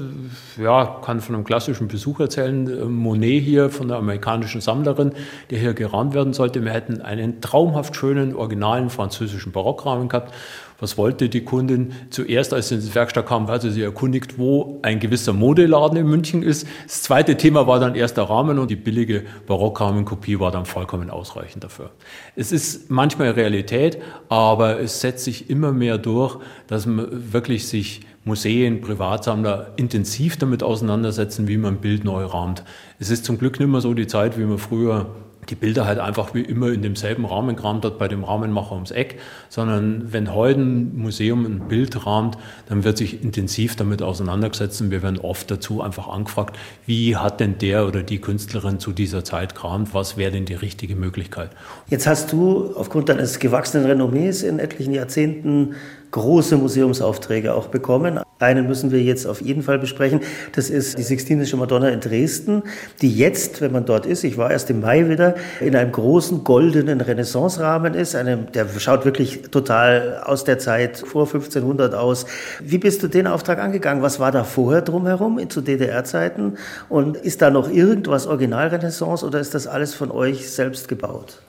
[0.61, 2.67] Ja, kann von einem klassischen Besuch erzählen.
[2.67, 5.13] Äh, Monet hier von der amerikanischen Sammlerin,
[5.49, 6.63] der hier gerahmt werden sollte.
[6.63, 10.33] Wir hätten einen traumhaft schönen, originalen französischen Barockrahmen gehabt
[10.81, 14.99] was wollte die Kundin zuerst, als sie ins Werkstatt kam, hat sie erkundigt, wo ein
[14.99, 16.67] gewisser Modeladen in München ist.
[16.83, 21.09] Das zweite Thema war dann erst der Rahmen und die billige Barockrahmenkopie war dann vollkommen
[21.09, 21.91] ausreichend dafür.
[22.35, 28.01] Es ist manchmal Realität, aber es setzt sich immer mehr durch, dass man wirklich sich
[28.23, 32.63] Museen, Privatsammler intensiv damit auseinandersetzen, wie man ein Bild neu rahmt.
[32.99, 35.11] Es ist zum Glück nicht mehr so die Zeit, wie man früher
[35.49, 38.91] die Bilder halt einfach wie immer in demselben Rahmen gerahmt hat, bei dem Rahmenmacher ums
[38.91, 42.37] Eck, sondern wenn heute ein Museum ein Bild rahmt,
[42.69, 47.39] dann wird sich intensiv damit auseinandergesetzt und wir werden oft dazu einfach angefragt, wie hat
[47.39, 51.51] denn der oder die Künstlerin zu dieser Zeit gerahmt, was wäre denn die richtige Möglichkeit.
[51.87, 55.75] Jetzt hast du aufgrund deines gewachsenen Renommees in etlichen Jahrzehnten
[56.11, 58.19] große Museumsaufträge auch bekommen.
[58.39, 60.21] Einen müssen wir jetzt auf jeden Fall besprechen.
[60.53, 62.63] Das ist die Sixtinische Madonna in Dresden,
[63.01, 66.43] die jetzt, wenn man dort ist, ich war erst im Mai wieder, in einem großen
[66.43, 68.15] goldenen Renaissance-Rahmen ist.
[68.15, 72.25] Einem, der schaut wirklich total aus der Zeit vor 1500 aus.
[72.59, 74.01] Wie bist du den Auftrag angegangen?
[74.01, 76.57] Was war da vorher drumherum zu DDR-Zeiten?
[76.89, 81.41] Und ist da noch irgendwas Original-Renaissance oder ist das alles von euch selbst gebaut?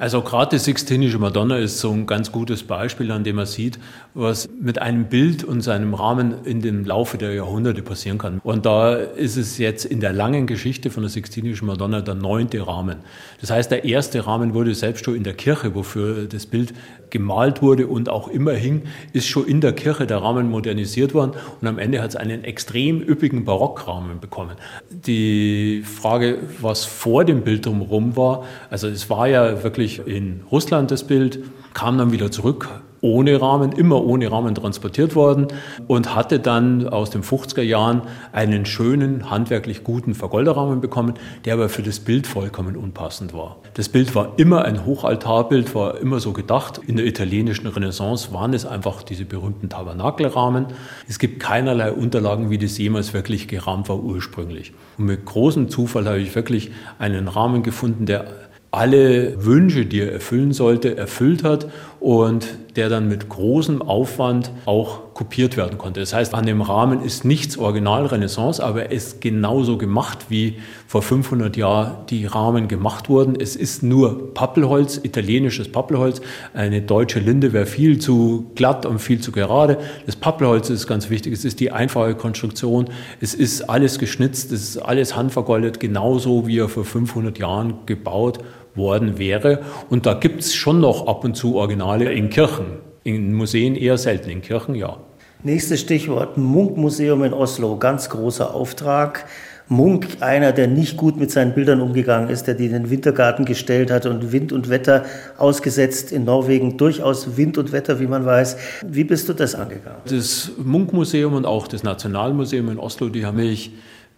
[0.00, 3.78] Also gerade die Sixtinische Madonna ist so ein ganz gutes Beispiel, an dem man sieht,
[4.14, 8.40] was mit einem Bild und seinem Rahmen in dem Laufe der Jahrhunderte passieren kann.
[8.42, 12.66] Und da ist es jetzt in der langen Geschichte von der Sixtinischen Madonna der neunte
[12.66, 12.96] Rahmen.
[13.42, 16.72] Das heißt, der erste Rahmen wurde selbst schon in der Kirche, wofür das Bild
[17.10, 18.82] gemalt wurde und auch immer hing,
[19.12, 22.44] ist schon in der Kirche der Rahmen modernisiert worden und am Ende hat es einen
[22.44, 24.56] extrem üppigen Barockrahmen bekommen.
[24.90, 30.90] Die Frage, was vor dem Bild drumherum war, also es war ja wirklich in Russland
[30.90, 31.40] das Bild,
[31.74, 32.68] kam dann wieder zurück,
[33.00, 35.46] ohne Rahmen, immer ohne Rahmen transportiert worden
[35.86, 41.68] und hatte dann aus den 50er Jahren einen schönen, handwerklich guten Vergolderrahmen bekommen, der aber
[41.68, 43.56] für das Bild vollkommen unpassend war.
[43.74, 46.80] Das Bild war immer ein Hochaltarbild, war immer so gedacht.
[46.86, 50.66] In der italienischen Renaissance waren es einfach diese berühmten Tabernakelrahmen.
[51.08, 54.72] Es gibt keinerlei Unterlagen, wie das jemals wirklich gerahmt war ursprünglich.
[54.98, 58.26] Und mit großem Zufall habe ich wirklich einen Rahmen gefunden, der
[58.70, 61.66] alle Wünsche, die er erfüllen sollte, erfüllt hat
[61.98, 66.00] und der dann mit großem Aufwand auch kopiert werden konnte.
[66.00, 70.56] Das heißt, an dem Rahmen ist nichts Original Renaissance, aber er ist genauso gemacht, wie
[70.86, 73.36] vor 500 Jahren die Rahmen gemacht wurden.
[73.38, 76.22] Es ist nur Pappelholz, italienisches Pappelholz.
[76.54, 79.78] Eine deutsche Linde wäre viel zu glatt und viel zu gerade.
[80.06, 81.32] Das Pappelholz ist ganz wichtig.
[81.32, 82.88] Es ist die einfache Konstruktion.
[83.20, 84.52] Es ist alles geschnitzt.
[84.52, 88.38] Es ist alles handvergoldet, genauso wie er vor 500 Jahren gebaut
[88.74, 89.60] worden wäre.
[89.88, 92.66] Und da gibt es schon noch ab und zu Originale in Kirchen.
[93.02, 94.98] In Museen eher selten, in Kirchen ja.
[95.42, 99.24] Nächstes Stichwort Munk-Museum in Oslo, ganz großer Auftrag.
[99.68, 103.44] Munk, einer, der nicht gut mit seinen Bildern umgegangen ist, der die in den Wintergarten
[103.44, 105.04] gestellt hat und Wind und Wetter
[105.38, 106.10] ausgesetzt.
[106.10, 108.56] In Norwegen durchaus Wind und Wetter, wie man weiß.
[108.84, 110.00] Wie bist du das angegangen?
[110.06, 113.70] Das Munk-Museum und auch das Nationalmuseum in Oslo, die haben mich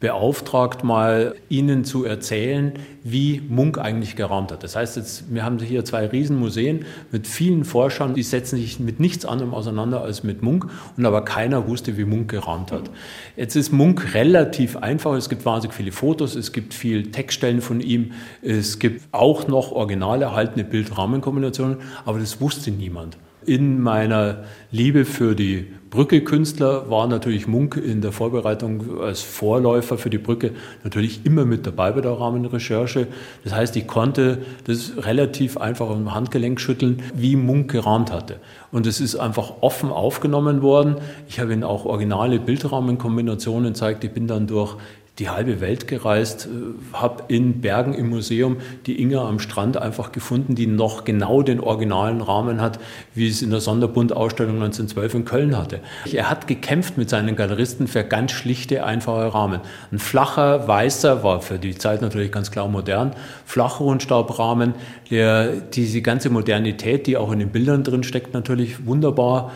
[0.03, 2.73] beauftragt, mal Ihnen zu erzählen,
[3.05, 4.65] wie Munk eigentlich gerahmt hat.
[4.65, 8.99] Das heißt, jetzt, wir haben hier zwei Riesenmuseen mit vielen Forschern, die setzen sich mit
[8.99, 12.91] nichts anderem auseinander als mit Munk und aber keiner wusste, wie Munk gerahmt hat.
[13.37, 15.15] Jetzt ist Munk relativ einfach.
[15.15, 18.11] Es gibt wahnsinnig viele Fotos, es gibt viel Textstellen von ihm,
[18.43, 23.17] es gibt auch noch original erhaltene Bild-Rahmenkombinationen, aber das wusste niemand.
[23.45, 30.09] In meiner Liebe für die Brücke-Künstler war natürlich Munk in der Vorbereitung als Vorläufer für
[30.09, 30.53] die Brücke
[30.85, 33.09] natürlich immer mit dabei bei der Rahmenrecherche.
[33.45, 38.37] Das heißt, ich konnte das relativ einfach am Handgelenk schütteln, wie Munk gerahmt hatte.
[38.71, 40.97] Und es ist einfach offen aufgenommen worden.
[41.29, 44.03] Ich habe Ihnen auch originale Bildrahmenkombinationen gezeigt.
[44.05, 44.77] Ich bin dann durch
[45.19, 50.11] die halbe Welt gereist, äh, habe in Bergen im Museum die Inga am Strand einfach
[50.11, 52.79] gefunden, die noch genau den originalen Rahmen hat,
[53.15, 55.81] wie es in der Sonderbund-Ausstellung 1912 in Köln hatte.
[56.11, 59.61] Er hat gekämpft mit seinen Galeristen für ganz schlichte, einfache Rahmen.
[59.91, 64.75] Ein flacher, weißer, war für die Zeit natürlich ganz klar modern, flacher Rundstaubrahmen,
[65.11, 69.53] der diese ganze Modernität, die auch in den Bildern drin steckt, natürlich wunderbar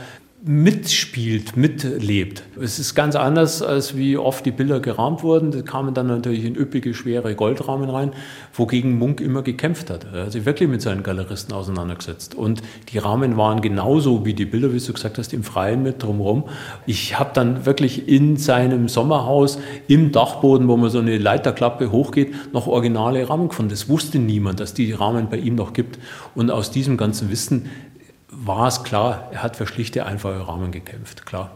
[0.48, 2.44] mitspielt, mitlebt.
[2.60, 5.50] Es ist ganz anders, als wie oft die Bilder gerahmt wurden.
[5.50, 8.12] Da kamen dann natürlich in üppige, schwere Goldrahmen rein,
[8.52, 10.06] wogegen Munk immer gekämpft hat.
[10.12, 12.36] Er hat sich wirklich mit seinen Galeristen auseinandergesetzt.
[12.36, 16.00] Und die Rahmen waren genauso wie die Bilder, wie du gesagt hast, im Freien mit
[16.00, 16.44] drumherum.
[16.86, 22.52] Ich habe dann wirklich in seinem Sommerhaus im Dachboden, wo man so eine Leiterklappe hochgeht,
[22.52, 23.70] noch originale Rahmen gefunden.
[23.70, 25.98] Das wusste niemand, dass die Rahmen bei ihm noch gibt.
[26.36, 27.68] Und aus diesem ganzen Wissen
[28.46, 31.50] war es klar, er hat für schlichte, einfache Rahmen gekämpft, klar.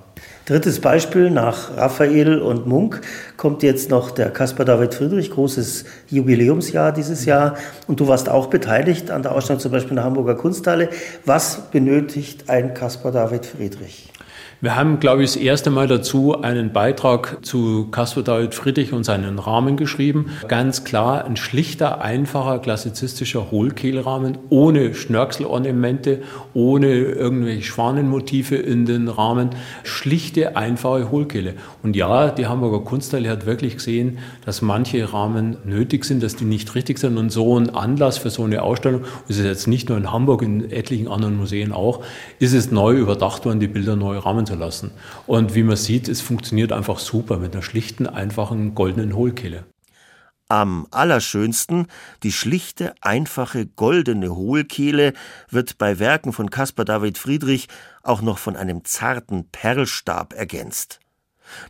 [0.46, 3.00] Drittes Beispiel nach Raphael und Munk
[3.37, 7.55] kommt jetzt noch der Caspar David Friedrich, großes Jubiläumsjahr dieses Jahr.
[7.87, 10.88] Und du warst auch beteiligt an der Ausstellung zum Beispiel in der Hamburger Kunsthalle.
[11.24, 14.10] Was benötigt ein Caspar David Friedrich?
[14.62, 19.05] Wir haben, glaube ich, das erste Mal dazu einen Beitrag zu Caspar David Friedrich und
[19.05, 20.27] seinen Rahmen geschrieben.
[20.49, 26.21] Ganz klar ein schlichter, einfacher, klassizistischer Hohlkehlrahmen ohne Schnörkelornamente,
[26.52, 29.48] ohne irgendwelche Schwanenmotive in den Rahmen.
[29.83, 31.54] Schlichte, einfache Hohlkehle.
[31.83, 36.44] Und ja, die Hamburger Kunsthalle hat wirklich gesehen, dass manche Rahmen nötig sind, dass die
[36.44, 37.17] nicht richtig sind.
[37.17, 40.42] Und so ein Anlass für so eine Ausstellung, das ist jetzt nicht nur in Hamburg,
[40.42, 42.04] in etlichen anderen Museen auch,
[42.38, 44.90] ist es neu überdacht worden, die Bilder neu rahmen zu lassen.
[45.27, 49.65] Und wie man sieht, es funktioniert einfach super mit einer schlichten, einfachen goldenen Hohlkehle.
[50.48, 51.87] Am allerschönsten,
[52.25, 55.13] die schlichte, einfache, goldene Hohlkehle
[55.48, 57.69] wird bei Werken von Caspar David Friedrich
[58.03, 60.98] auch noch von einem zarten Perlstab ergänzt.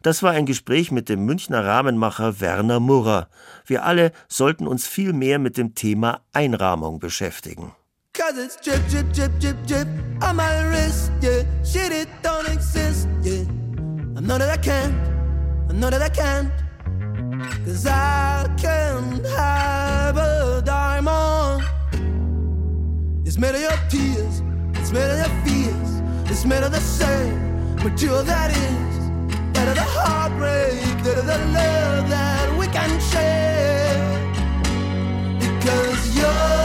[0.02, 3.28] Das war ein Gespräch mit dem Münchner Rahmenmacher Werner Murrer.
[3.66, 7.72] Wir alle sollten uns viel mehr mit dem Thema Einrahmung beschäftigen.
[8.20, 9.88] Cause it's drip, drip, drip, drip, drip
[10.20, 11.42] on my wrist, yeah.
[11.64, 13.44] Shit, it don't exist, yeah.
[14.14, 14.94] I know that I can't,
[15.70, 16.52] I know that I can't.
[17.64, 21.64] Cause I can't have a diamond.
[23.26, 24.42] It's made of your tears,
[24.74, 28.98] it's made of your fears, it's made of the same material that is.
[29.54, 33.96] That of the heartbreak, that of the love that we can share.
[35.40, 36.59] Because your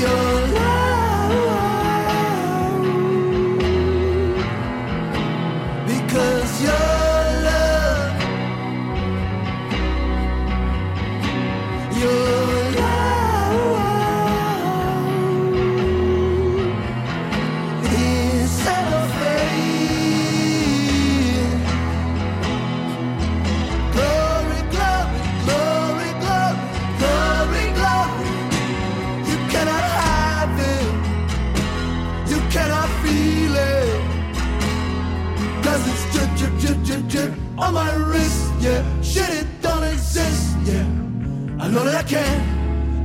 [0.00, 0.39] your
[41.70, 42.16] あのれだけ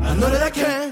[0.02, 0.85] あのれだけ。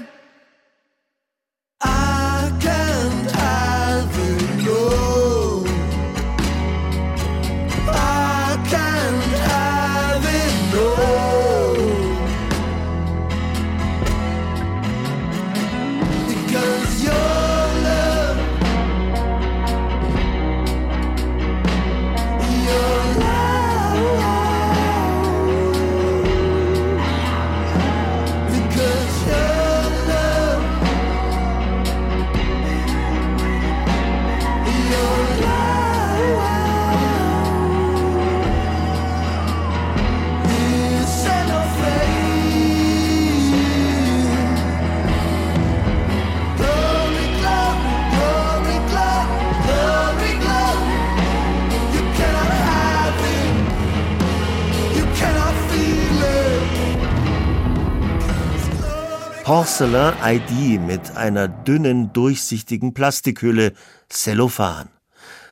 [59.64, 63.72] Porcelain ID mit einer dünnen, durchsichtigen Plastikhülle,
[64.10, 64.90] Cellophan.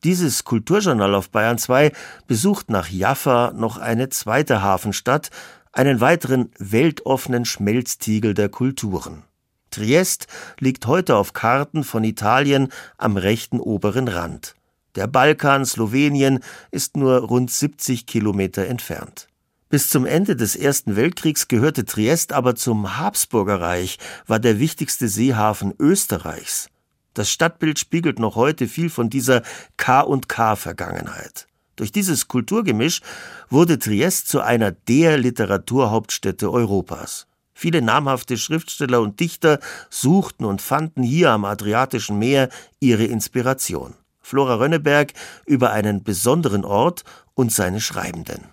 [0.05, 1.93] Dieses Kulturjournal auf Bayern 2
[2.27, 5.31] besucht nach Jaffa noch eine zweite Hafenstadt,
[5.73, 9.23] einen weiteren weltoffenen Schmelztiegel der Kulturen.
[9.71, 10.27] Triest
[10.61, 14.57] liegt heute auf Karten von Italien am rechten oberen Rand.
[14.95, 16.41] Der Balkan, Slowenien,
[16.71, 19.29] ist nur rund 70 Kilometer entfernt.
[19.73, 23.97] Bis zum Ende des Ersten Weltkriegs gehörte Triest aber zum Habsburgerreich,
[24.27, 26.69] war der wichtigste Seehafen Österreichs.
[27.15, 29.41] Das Stadtbild spiegelt noch heute viel von dieser
[29.79, 31.47] K&K-Vergangenheit.
[31.77, 33.01] Durch dieses Kulturgemisch
[33.49, 37.27] wurde Triest zu einer der Literaturhauptstädte Europas.
[37.55, 39.59] Viele namhafte Schriftsteller und Dichter
[39.89, 43.95] suchten und fanden hier am Adriatischen Meer ihre Inspiration.
[44.21, 45.15] Flora Rönneberg
[45.47, 48.53] über einen besonderen Ort und seine Schreibenden.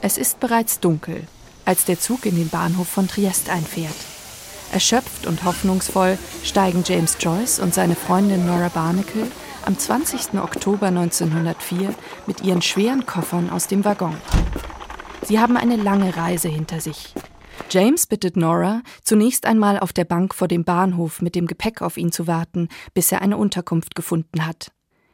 [0.00, 1.26] Es ist bereits dunkel,
[1.64, 3.94] als der Zug in den Bahnhof von Triest einfährt.
[4.72, 9.26] Erschöpft und hoffnungsvoll steigen James Joyce und seine Freundin Nora Barnacle
[9.64, 10.34] am 20.
[10.40, 11.94] Oktober 1904
[12.26, 14.16] mit ihren schweren Koffern aus dem Waggon.
[15.26, 17.12] Sie haben eine lange Reise hinter sich.
[17.68, 21.96] James bittet Nora, zunächst einmal auf der Bank vor dem Bahnhof mit dem Gepäck auf
[21.96, 24.70] ihn zu warten, bis er eine Unterkunft gefunden hat.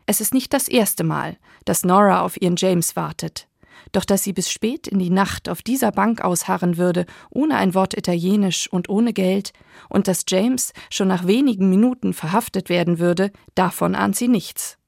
[0.07, 3.49] Es ist nicht das erste Mal, dass Nora auf ihren James wartet.
[3.93, 7.75] Doch dass sie bis spät in die Nacht auf dieser Bank ausharren würde, ohne ein
[7.75, 9.53] Wort Italienisch und ohne Geld,
[9.89, 14.79] und dass James schon nach wenigen Minuten verhaftet werden würde, davon ahnt sie nichts.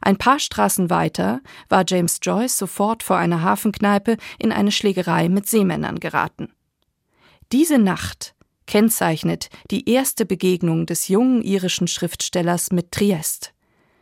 [0.00, 5.48] Ein paar Straßen weiter war James Joyce sofort vor einer Hafenkneipe in eine Schlägerei mit
[5.48, 6.52] Seemännern geraten.
[7.52, 8.34] Diese Nacht
[8.66, 13.54] kennzeichnet die erste Begegnung des jungen irischen Schriftstellers mit Triest,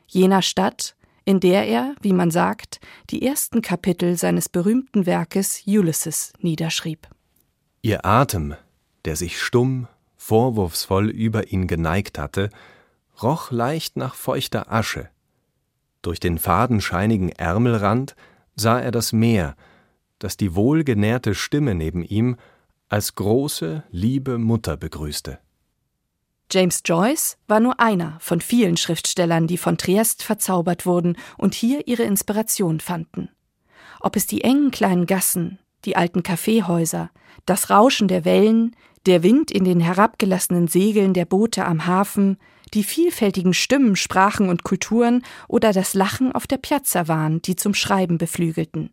[0.09, 0.96] jener Stadt,
[1.27, 7.09] in der er, wie man sagt, die ersten Kapitel seines berühmten Werkes Ulysses niederschrieb.
[7.83, 8.55] Ihr Atem,
[9.05, 12.49] der sich stumm, vorwurfsvoll über ihn geneigt hatte,
[13.23, 15.11] roch leicht nach feuchter Asche.
[16.01, 18.15] Durch den fadenscheinigen Ärmelrand
[18.55, 19.57] sah er das Meer,
[20.21, 22.37] das die wohlgenährte Stimme neben ihm
[22.89, 25.41] als große, liebe Mutter begrüßte.
[26.51, 31.89] James Joyce war nur einer von vielen Schriftstellern, die von Triest verzaubert wurden und hier
[31.89, 33.31] ihre Inspiration fanden.
[34.01, 37.11] Ob es die engen kleinen Gassen, die alten Kaffeehäuser,
[37.47, 38.77] das Rauschen der Wellen,
[39.07, 42.39] der Wind in den herabgelassenen Segeln der Boote am Hafen,
[42.75, 47.75] die vielfältigen Stimmen, Sprachen und Kulturen oder das Lachen auf der Piazza waren, die zum
[47.75, 48.91] Schreiben beflügelten.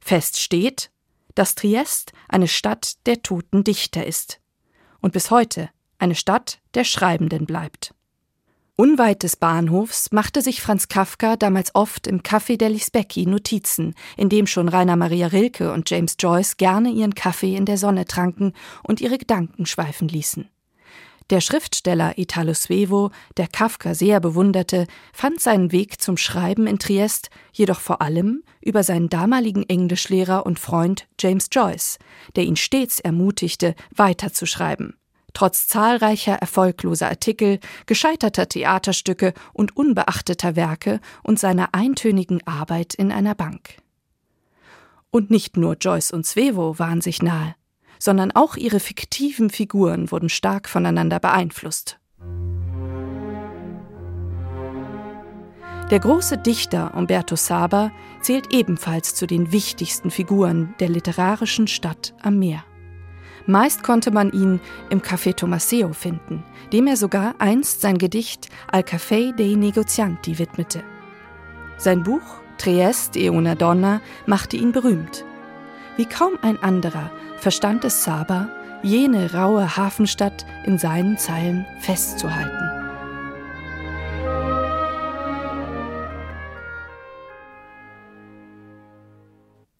[0.00, 0.90] Fest steht,
[1.34, 4.40] dass Triest eine Stadt der toten Dichter ist.
[5.00, 5.70] Und bis heute
[6.02, 7.94] eine Stadt der Schreibenden bleibt.
[8.74, 14.28] Unweit des Bahnhofs machte sich Franz Kafka damals oft im Café degli Specchi Notizen, in
[14.28, 18.54] dem schon Rainer Maria Rilke und James Joyce gerne ihren Kaffee in der Sonne tranken
[18.82, 20.48] und ihre Gedanken schweifen ließen.
[21.30, 27.30] Der Schriftsteller Italo Svevo, der Kafka sehr bewunderte, fand seinen Weg zum Schreiben in Triest
[27.52, 31.98] jedoch vor allem über seinen damaligen Englischlehrer und Freund James Joyce,
[32.34, 34.96] der ihn stets ermutigte, weiterzuschreiben
[35.32, 43.34] trotz zahlreicher erfolgloser Artikel, gescheiterter Theaterstücke und unbeachteter Werke und seiner eintönigen Arbeit in einer
[43.34, 43.76] Bank.
[45.10, 47.54] Und nicht nur Joyce und Svevo waren sich nahe,
[47.98, 51.98] sondern auch ihre fiktiven Figuren wurden stark voneinander beeinflusst.
[55.90, 62.38] Der große Dichter Umberto Saba zählt ebenfalls zu den wichtigsten Figuren der literarischen Stadt am
[62.38, 62.64] Meer.
[63.46, 68.82] Meist konnte man ihn im Café Tomaseo finden, dem er sogar einst sein Gedicht Al
[68.82, 70.84] Café dei Negozianti widmete.
[71.76, 72.22] Sein Buch
[72.58, 75.24] Trieste e una donna machte ihn berühmt.
[75.96, 78.48] Wie kaum ein anderer verstand es Saba,
[78.84, 82.70] jene raue Hafenstadt in seinen Zeilen festzuhalten.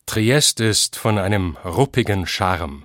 [0.07, 2.85] Triest ist von einem ruppigen Charme,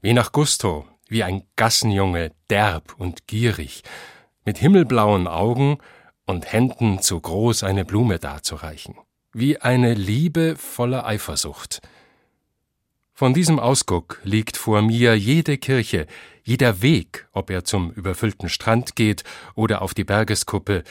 [0.00, 3.82] wie nach Gusto, wie ein Gassenjunge, derb und gierig,
[4.44, 5.78] mit himmelblauen Augen
[6.26, 8.94] und Händen zu groß eine Blume darzureichen,
[9.32, 11.80] wie eine Liebe voller Eifersucht.
[13.12, 16.06] Von diesem Ausguck liegt vor mir jede Kirche,
[16.44, 19.24] jeder Weg, ob er zum überfüllten Strand geht
[19.56, 20.84] oder auf die Bergeskuppe,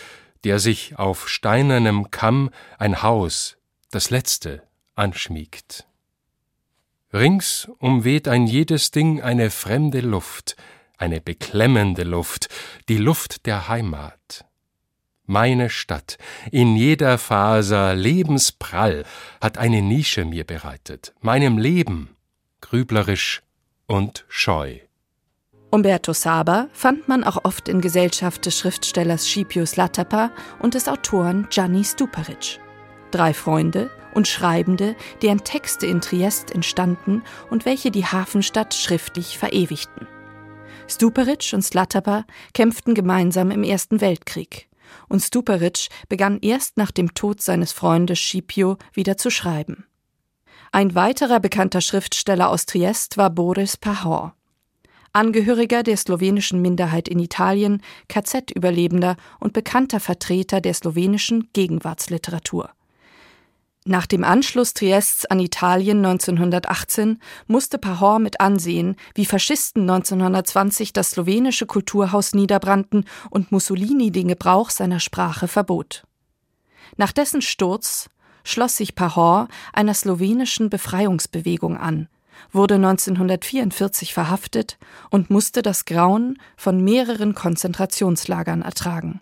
[0.44, 3.58] der sich auf steinernem Kamm ein Haus,
[3.92, 4.64] das letzte,
[4.96, 5.87] anschmiegt.
[7.18, 10.56] Rings umweht ein jedes Ding eine fremde Luft,
[10.98, 12.48] eine beklemmende Luft,
[12.90, 14.46] die Luft der Heimat.
[15.26, 16.18] Meine Stadt,
[16.52, 19.04] in jeder Faser lebensprall,
[19.42, 22.16] hat eine Nische mir bereitet, meinem Leben,
[22.62, 23.42] grüblerisch
[23.88, 24.78] und scheu.
[25.70, 31.48] Umberto Saba fand man auch oft in Gesellschaft des Schriftstellers Scipius Latapa und des Autoren
[31.50, 32.60] Gianni Stuparic.
[33.12, 40.08] Drei Freunde, und Schreibende, deren Texte in Triest entstanden und welche die Hafenstadt schriftlich verewigten.
[40.90, 44.68] Stuparic und Slataba kämpften gemeinsam im Ersten Weltkrieg.
[45.08, 49.86] Und Stuparic begann erst nach dem Tod seines Freundes Scipio wieder zu schreiben.
[50.72, 54.34] Ein weiterer bekannter Schriftsteller aus Triest war Boris Pahor.
[55.14, 62.72] Angehöriger der slowenischen Minderheit in Italien, KZ-Überlebender und bekannter Vertreter der slowenischen Gegenwartsliteratur.
[63.90, 71.12] Nach dem Anschluss Triests an Italien 1918 musste Pahor mit ansehen, wie Faschisten 1920 das
[71.12, 76.04] slowenische Kulturhaus niederbrannten und Mussolini den Gebrauch seiner Sprache verbot.
[76.98, 78.10] Nach dessen Sturz
[78.44, 82.10] schloss sich Pahor einer slowenischen Befreiungsbewegung an,
[82.52, 84.78] wurde 1944 verhaftet
[85.12, 89.22] und musste das Grauen von mehreren Konzentrationslagern ertragen.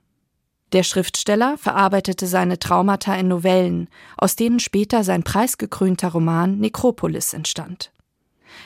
[0.74, 3.88] Der Schriftsteller verarbeitete seine Traumata in Novellen,
[4.18, 7.92] aus denen später sein preisgekrönter Roman Nekropolis entstand.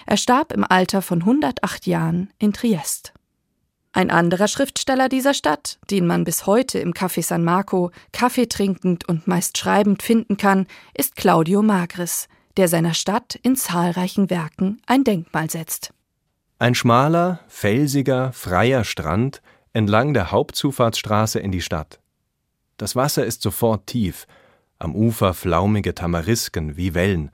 [0.05, 3.13] Er starb im Alter von 108 Jahren in Triest.
[3.91, 9.09] Ein anderer Schriftsteller dieser Stadt, den man bis heute im Café San Marco Kaffee trinkend
[9.09, 12.27] und meist schreibend finden kann, ist Claudio Magris,
[12.57, 15.91] der seiner Stadt in zahlreichen Werken ein Denkmal setzt.
[16.59, 19.41] Ein schmaler, felsiger, freier Strand
[19.73, 21.99] entlang der Hauptzufahrtsstraße in die Stadt.
[22.77, 24.25] Das Wasser ist sofort tief,
[24.77, 27.31] am Ufer flaumige Tamarisken wie Wellen,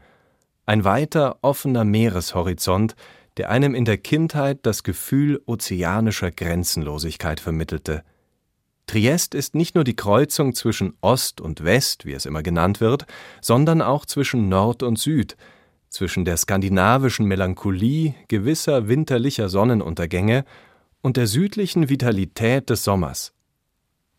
[0.65, 2.95] ein weiter offener Meereshorizont,
[3.37, 8.03] der einem in der Kindheit das Gefühl ozeanischer Grenzenlosigkeit vermittelte.
[8.87, 13.05] Triest ist nicht nur die Kreuzung zwischen Ost und West, wie es immer genannt wird,
[13.41, 15.35] sondern auch zwischen Nord und Süd,
[15.89, 20.45] zwischen der skandinavischen Melancholie gewisser winterlicher Sonnenuntergänge
[21.05, 23.31] und der südlichen Vitalität des Sommers.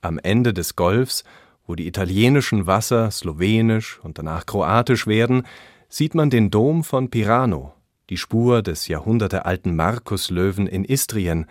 [0.02, 1.24] Am Ende des Golfs,
[1.66, 5.42] wo die italienischen Wasser slowenisch und danach kroatisch werden,
[5.88, 7.74] sieht man den Dom von Pirano,
[8.08, 11.46] die Spur des jahrhundertealten Markuslöwen in Istrien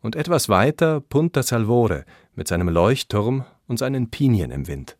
[0.00, 2.04] und etwas weiter Punta Salvore
[2.34, 4.96] mit seinem Leuchtturm und seinen Pinien im Wind.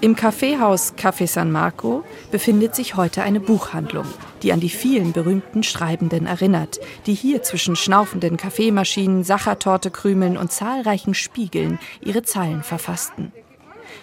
[0.00, 4.06] Im Kaffeehaus Café San Marco befindet sich heute eine Buchhandlung,
[4.44, 11.14] die an die vielen berühmten Schreibenden erinnert, die hier zwischen schnaufenden Kaffeemaschinen, Sachertortekrümeln und zahlreichen
[11.14, 13.32] Spiegeln ihre Zeilen verfassten.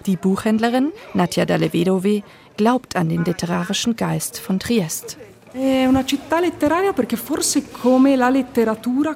[0.05, 2.23] Die Buchhändlerin Nadja Dalevedove
[2.57, 5.17] glaubt an den literarischen Geist von Triest.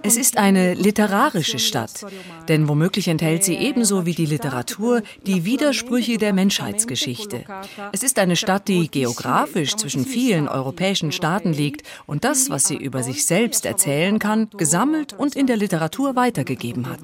[0.03, 2.05] Es ist eine literarische Stadt,
[2.47, 7.43] denn womöglich enthält sie ebenso wie die Literatur die Widersprüche der Menschheitsgeschichte.
[7.91, 12.77] Es ist eine Stadt, die geografisch zwischen vielen europäischen Staaten liegt und das, was sie
[12.77, 17.01] über sich selbst erzählen kann, gesammelt und in der Literatur weitergegeben hat.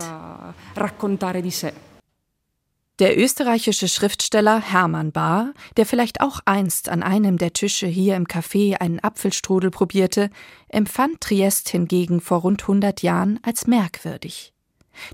[2.99, 8.25] Der österreichische Schriftsteller Hermann Bahr, der vielleicht auch einst an einem der Tische hier im
[8.25, 10.29] Café einen Apfelstrudel probierte,
[10.69, 14.53] empfand Triest hingegen vor rund 100 Jahren als merkwürdig.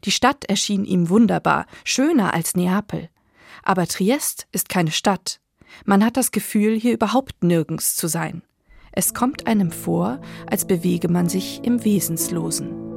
[0.04, 3.10] Die Stadt erschien ihm wunderbar, schöner als Neapel.
[3.64, 5.40] Aber Triest ist keine Stadt.
[5.84, 8.44] Man hat das Gefühl, hier überhaupt nirgends zu sein.
[8.92, 12.91] Es kommt einem vor, als bewege man sich im Wesenslosen.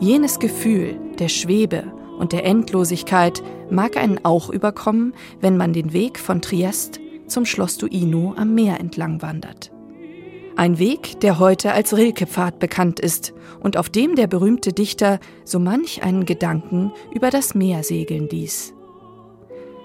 [0.00, 6.20] Jenes Gefühl der Schwebe und der Endlosigkeit mag einen auch überkommen, wenn man den Weg
[6.20, 9.72] von Triest zum Schloss Duino am Meer entlang wandert.
[10.54, 15.58] Ein Weg, der heute als Rilkepfad bekannt ist und auf dem der berühmte Dichter so
[15.58, 18.74] manch einen Gedanken über das Meer segeln ließ.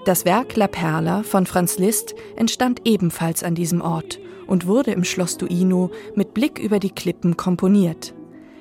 [0.04, 5.02] Das Werk La Perla von Franz Liszt entstand ebenfalls an diesem Ort und wurde im
[5.02, 8.14] Schloss Duino mit Blick über die Klippen komponiert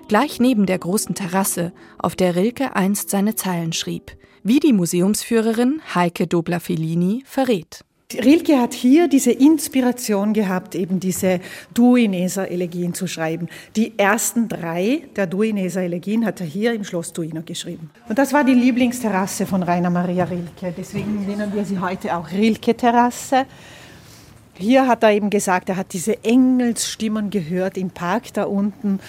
[0.08, 4.12] gleich neben der großen Terrasse, auf der Rilke einst seine Zeilen schrieb,
[4.44, 7.84] wie die Museumsführerin Heike Dobler-Fellini verrät.
[8.14, 11.40] Rilke hat hier diese Inspiration gehabt, eben diese
[11.74, 13.48] Duineser-Elegien zu schreiben.
[13.76, 17.90] Die ersten drei der Duineser-Elegien hat er hier im Schloss Duino geschrieben.
[18.08, 20.74] Und das war die Lieblingsterrasse von Rainer Maria Rilke.
[20.78, 23.46] Deswegen nennen wir sie heute auch Rilke-Terrasse.
[24.56, 29.00] Hier hat er eben gesagt, er hat diese Engelsstimmen gehört im Park da unten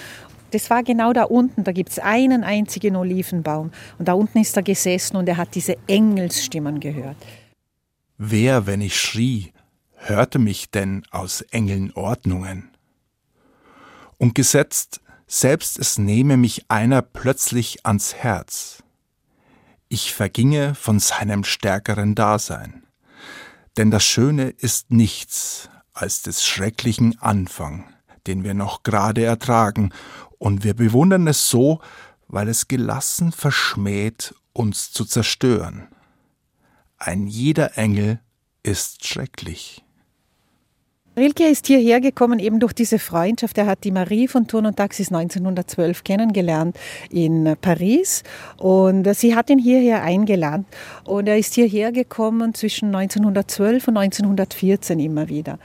[0.55, 3.73] das war genau da unten, da gibt es einen einzigen Olivenbaum.
[3.99, 7.17] Und da unten ist er gesessen und er hat diese Engelsstimmen gehört.
[8.19, 9.53] Wer, wenn ich schrie,
[9.97, 12.71] hörte mich denn aus Engeln Ordnungen?
[14.17, 18.85] Und gesetzt, selbst es nehme mich einer plötzlich ans Herz.
[19.89, 22.85] Ich verginge von seinem stärkeren Dasein.
[23.77, 27.85] Denn das Schöne ist nichts als des schrecklichen Anfang,
[28.29, 29.91] den wir noch gerade ertragen
[30.45, 31.81] und wir bewundern es so,
[32.29, 35.89] weil es gelassen verschmäht, uns zu zerstören.
[36.99, 38.21] Ein jeder Engel
[38.63, 39.83] ist schrecklich.
[41.17, 43.57] Rilke ist hierher gekommen eben durch diese Freundschaft.
[43.57, 46.77] Er hat die Marie von Turn und Taxis 1912 kennengelernt
[47.09, 48.23] in Paris
[48.59, 50.67] und sie hat ihn hierher eingeladen
[51.05, 55.59] und er ist hierher gekommen zwischen 1912 und 1914 immer wieder.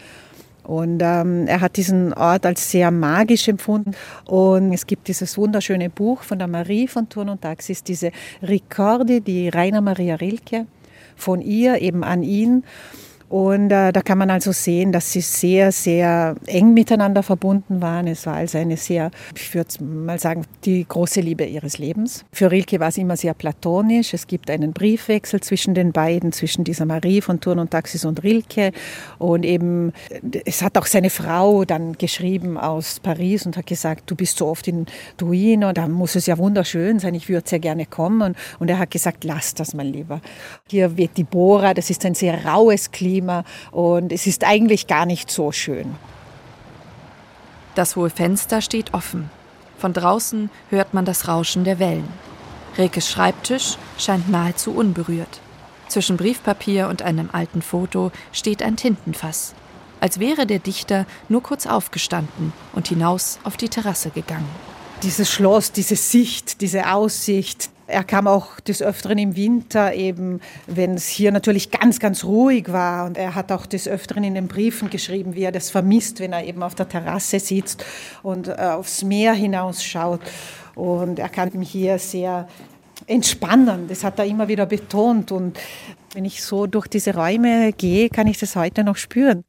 [0.63, 3.91] Und ähm, er hat diesen Ort als sehr magisch empfunden.
[4.25, 9.21] Und es gibt dieses wunderschöne Buch von der Marie von Turn und Taxis, diese Ricordi
[9.21, 10.67] die Rainer Maria Rilke,
[11.15, 12.63] von ihr eben an ihn.
[13.29, 18.07] Und äh, da kann man also sehen, dass sie sehr, sehr eng miteinander verbunden waren.
[18.07, 22.25] Es war also eine sehr, ich würde mal sagen, die große Liebe ihres Lebens.
[22.31, 24.15] Für Rilke war es immer sehr platonisch.
[24.15, 28.23] Es gibt einen Briefwechsel zwischen den beiden, zwischen dieser Marie von Turn und Taxis und
[28.23, 28.71] Rilke.
[29.19, 29.93] Und eben,
[30.45, 34.47] es hat auch seine Frau dann geschrieben aus Paris und hat gesagt, du bist so
[34.47, 38.35] oft in Duino, da muss es ja wunderschön sein, ich würde sehr gerne kommen.
[38.57, 40.19] Und er hat gesagt, lass das mal lieber.
[40.67, 44.87] Hier wird die Bora, das ist ein sehr raues Klima Klima und es ist eigentlich
[44.87, 45.95] gar nicht so schön.
[47.75, 49.29] Das hohe Fenster steht offen.
[49.77, 52.07] Von draußen hört man das Rauschen der Wellen.
[52.77, 55.41] Rekes Schreibtisch scheint nahezu unberührt.
[55.89, 59.53] Zwischen Briefpapier und einem alten Foto steht ein Tintenfass,
[59.99, 64.49] als wäre der Dichter nur kurz aufgestanden und hinaus auf die Terrasse gegangen.
[65.03, 70.93] Dieses Schloss, diese Sicht, diese Aussicht, Er kam auch des Öfteren im Winter eben, wenn
[70.93, 73.07] es hier natürlich ganz, ganz ruhig war.
[73.07, 76.31] Und er hat auch des Öfteren in den Briefen geschrieben, wie er das vermisst, wenn
[76.31, 77.83] er eben auf der Terrasse sitzt
[78.21, 80.21] und äh, aufs Meer hinausschaut.
[80.75, 82.47] Und er kann mich hier sehr
[83.07, 83.87] entspannen.
[83.87, 85.31] Das hat er immer wieder betont.
[85.31, 85.59] Und
[86.13, 89.43] wenn ich so durch diese Räume gehe, kann ich das heute noch spüren.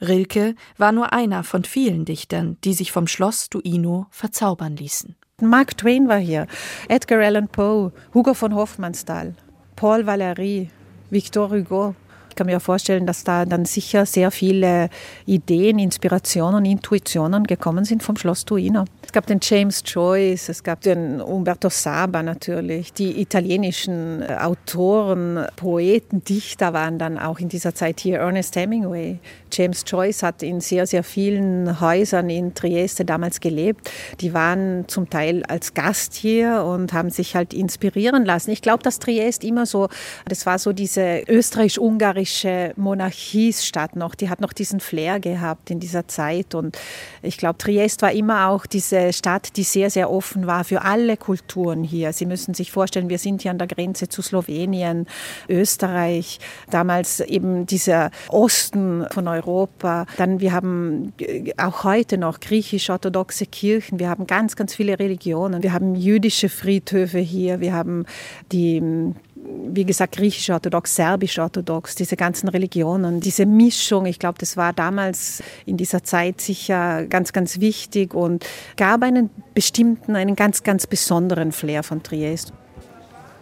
[0.00, 5.14] Rilke war nur einer von vielen Dichtern, die sich vom Schloss Duino verzaubern ließen.
[5.42, 6.46] Mark Twain war hier,
[6.88, 9.34] Edgar Allan Poe, Hugo von Hofmannsthal,
[9.74, 10.68] Paul Valéry,
[11.10, 11.96] Victor Hugo.
[12.30, 14.88] Ich kann mir vorstellen, dass da dann sicher sehr viele
[15.26, 18.84] Ideen, Inspirationen, Intuitionen gekommen sind vom Schloss Duino.
[19.04, 22.92] Es gab den James Joyce, es gab den Umberto Saba natürlich.
[22.94, 28.20] Die italienischen äh, Autoren, Poeten, Dichter waren dann auch in dieser Zeit hier.
[28.20, 29.18] Ernest Hemingway,
[29.52, 33.90] James Joyce hat in sehr, sehr vielen Häusern in Trieste damals gelebt.
[34.20, 38.50] Die waren zum Teil als Gast hier und haben sich halt inspirieren lassen.
[38.50, 39.88] Ich glaube, dass Trieste immer so,
[40.26, 44.14] das war so diese österreich-ungarische Monarchiestadt noch.
[44.14, 46.54] Die hat noch diesen Flair gehabt in dieser Zeit.
[46.54, 46.78] Und
[47.20, 51.16] ich glaube, Trieste war immer auch diese Stadt, die sehr, sehr offen war für alle
[51.16, 52.12] Kulturen hier.
[52.12, 55.06] Sie müssen sich vorstellen, wir sind hier an der Grenze zu Slowenien,
[55.48, 56.40] Österreich,
[56.70, 59.41] damals eben dieser Osten von Europa.
[59.42, 60.06] Europa.
[60.16, 63.98] Dann wir haben äh, auch heute noch griechisch-orthodoxe Kirchen.
[63.98, 65.62] Wir haben ganz, ganz viele Religionen.
[65.62, 67.60] Wir haben jüdische Friedhöfe hier.
[67.60, 68.06] Wir haben
[68.50, 69.12] die
[69.44, 75.76] wie gesagt, griechisch-orthodox, serbisch-orthodox, diese ganzen Religionen, diese Mischung, ich glaube, das war damals in
[75.76, 81.82] dieser Zeit sicher ganz, ganz wichtig und gab einen bestimmten, einen ganz, ganz besonderen Flair
[81.82, 82.52] von Triest.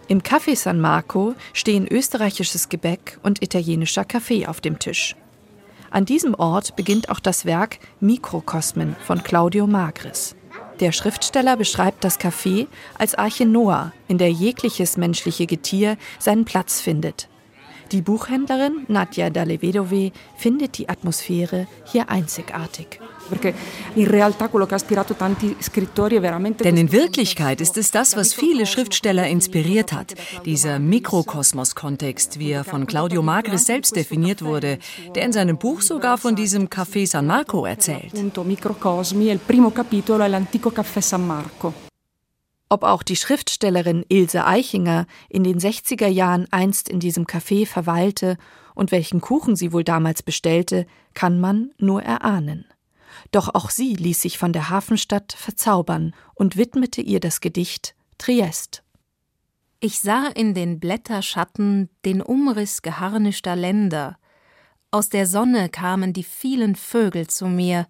[0.08, 5.14] Im Café San Marco stehen österreichisches Gebäck und italienischer Kaffee auf dem Tisch.
[5.90, 10.36] An diesem Ort beginnt auch das Werk Mikrokosmen von Claudio Magris.
[10.78, 16.80] Der Schriftsteller beschreibt das Café als Arche Noah, in der jegliches menschliche Getier seinen Platz
[16.80, 17.28] findet.
[17.90, 22.99] Die Buchhändlerin Nadja Dalevedove findet die Atmosphäre hier einzigartig.
[26.64, 30.14] Denn in Wirklichkeit ist es das, was viele Schriftsteller inspiriert hat.
[30.44, 34.78] Dieser Mikrokosmos-Kontext, wie er von Claudio Magris selbst definiert wurde,
[35.14, 38.12] der in seinem Buch sogar von diesem Café San Marco erzählt.
[42.72, 48.36] Ob auch die Schriftstellerin Ilse Eichinger in den 60er Jahren einst in diesem Café verweilte
[48.76, 52.64] und welchen Kuchen sie wohl damals bestellte, kann man nur erahnen.
[53.30, 58.82] Doch auch sie ließ sich von der Hafenstadt verzaubern und widmete ihr das Gedicht Triest.
[59.78, 64.18] Ich sah in den Blätterschatten den Umriss geharnischter Länder.
[64.90, 67.86] Aus der Sonne kamen die vielen Vögel zu mir.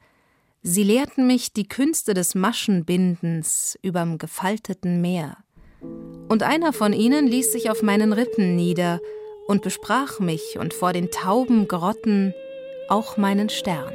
[0.62, 5.38] Sie lehrten mich die Künste des Maschenbindens überm gefalteten Meer.
[6.28, 9.00] Und einer von ihnen ließ sich auf meinen Rippen nieder
[9.48, 12.34] und besprach mich und vor den tauben Grotten
[12.88, 13.92] auch meinen Stern.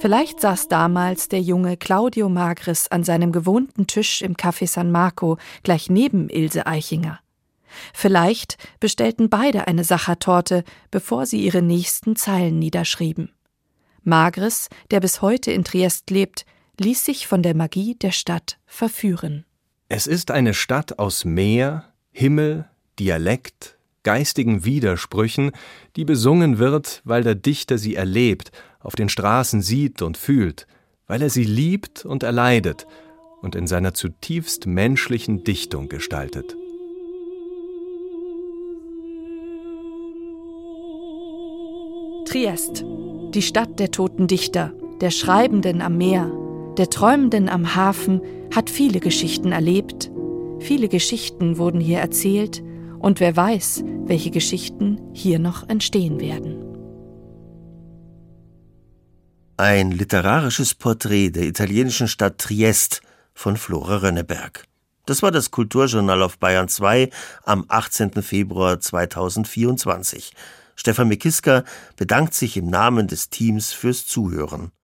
[0.00, 5.38] Vielleicht saß damals der junge Claudio Magris an seinem gewohnten Tisch im Café San Marco
[5.64, 7.18] gleich neben Ilse Eichinger.
[7.92, 13.32] Vielleicht bestellten beide eine Sachertorte, bevor sie ihre nächsten Zeilen niederschrieben.
[14.04, 16.46] Magris, der bis heute in Triest lebt,
[16.78, 19.44] ließ sich von der Magie der Stadt verführen.
[19.88, 22.68] Es ist eine Stadt aus Meer, Himmel,
[23.00, 25.50] Dialekt, geistigen Widersprüchen,
[25.96, 30.66] die besungen wird, weil der Dichter sie erlebt auf den Straßen sieht und fühlt,
[31.06, 32.86] weil er sie liebt und erleidet
[33.40, 36.56] und in seiner zutiefst menschlichen Dichtung gestaltet.
[42.26, 42.84] Triest,
[43.34, 46.30] die Stadt der toten Dichter, der Schreibenden am Meer,
[46.76, 48.20] der Träumenden am Hafen,
[48.54, 50.10] hat viele Geschichten erlebt.
[50.60, 52.62] Viele Geschichten wurden hier erzählt
[52.98, 56.67] und wer weiß, welche Geschichten hier noch entstehen werden.
[59.60, 63.02] Ein literarisches Porträt der italienischen Stadt Triest
[63.34, 64.62] von Flora Rönneberg.
[65.04, 67.10] Das war das Kulturjournal auf Bayern 2
[67.42, 68.22] am 18.
[68.22, 70.32] Februar 2024.
[70.76, 71.64] Stefan Mikiska
[71.96, 74.70] bedankt sich im Namen des Teams fürs Zuhören.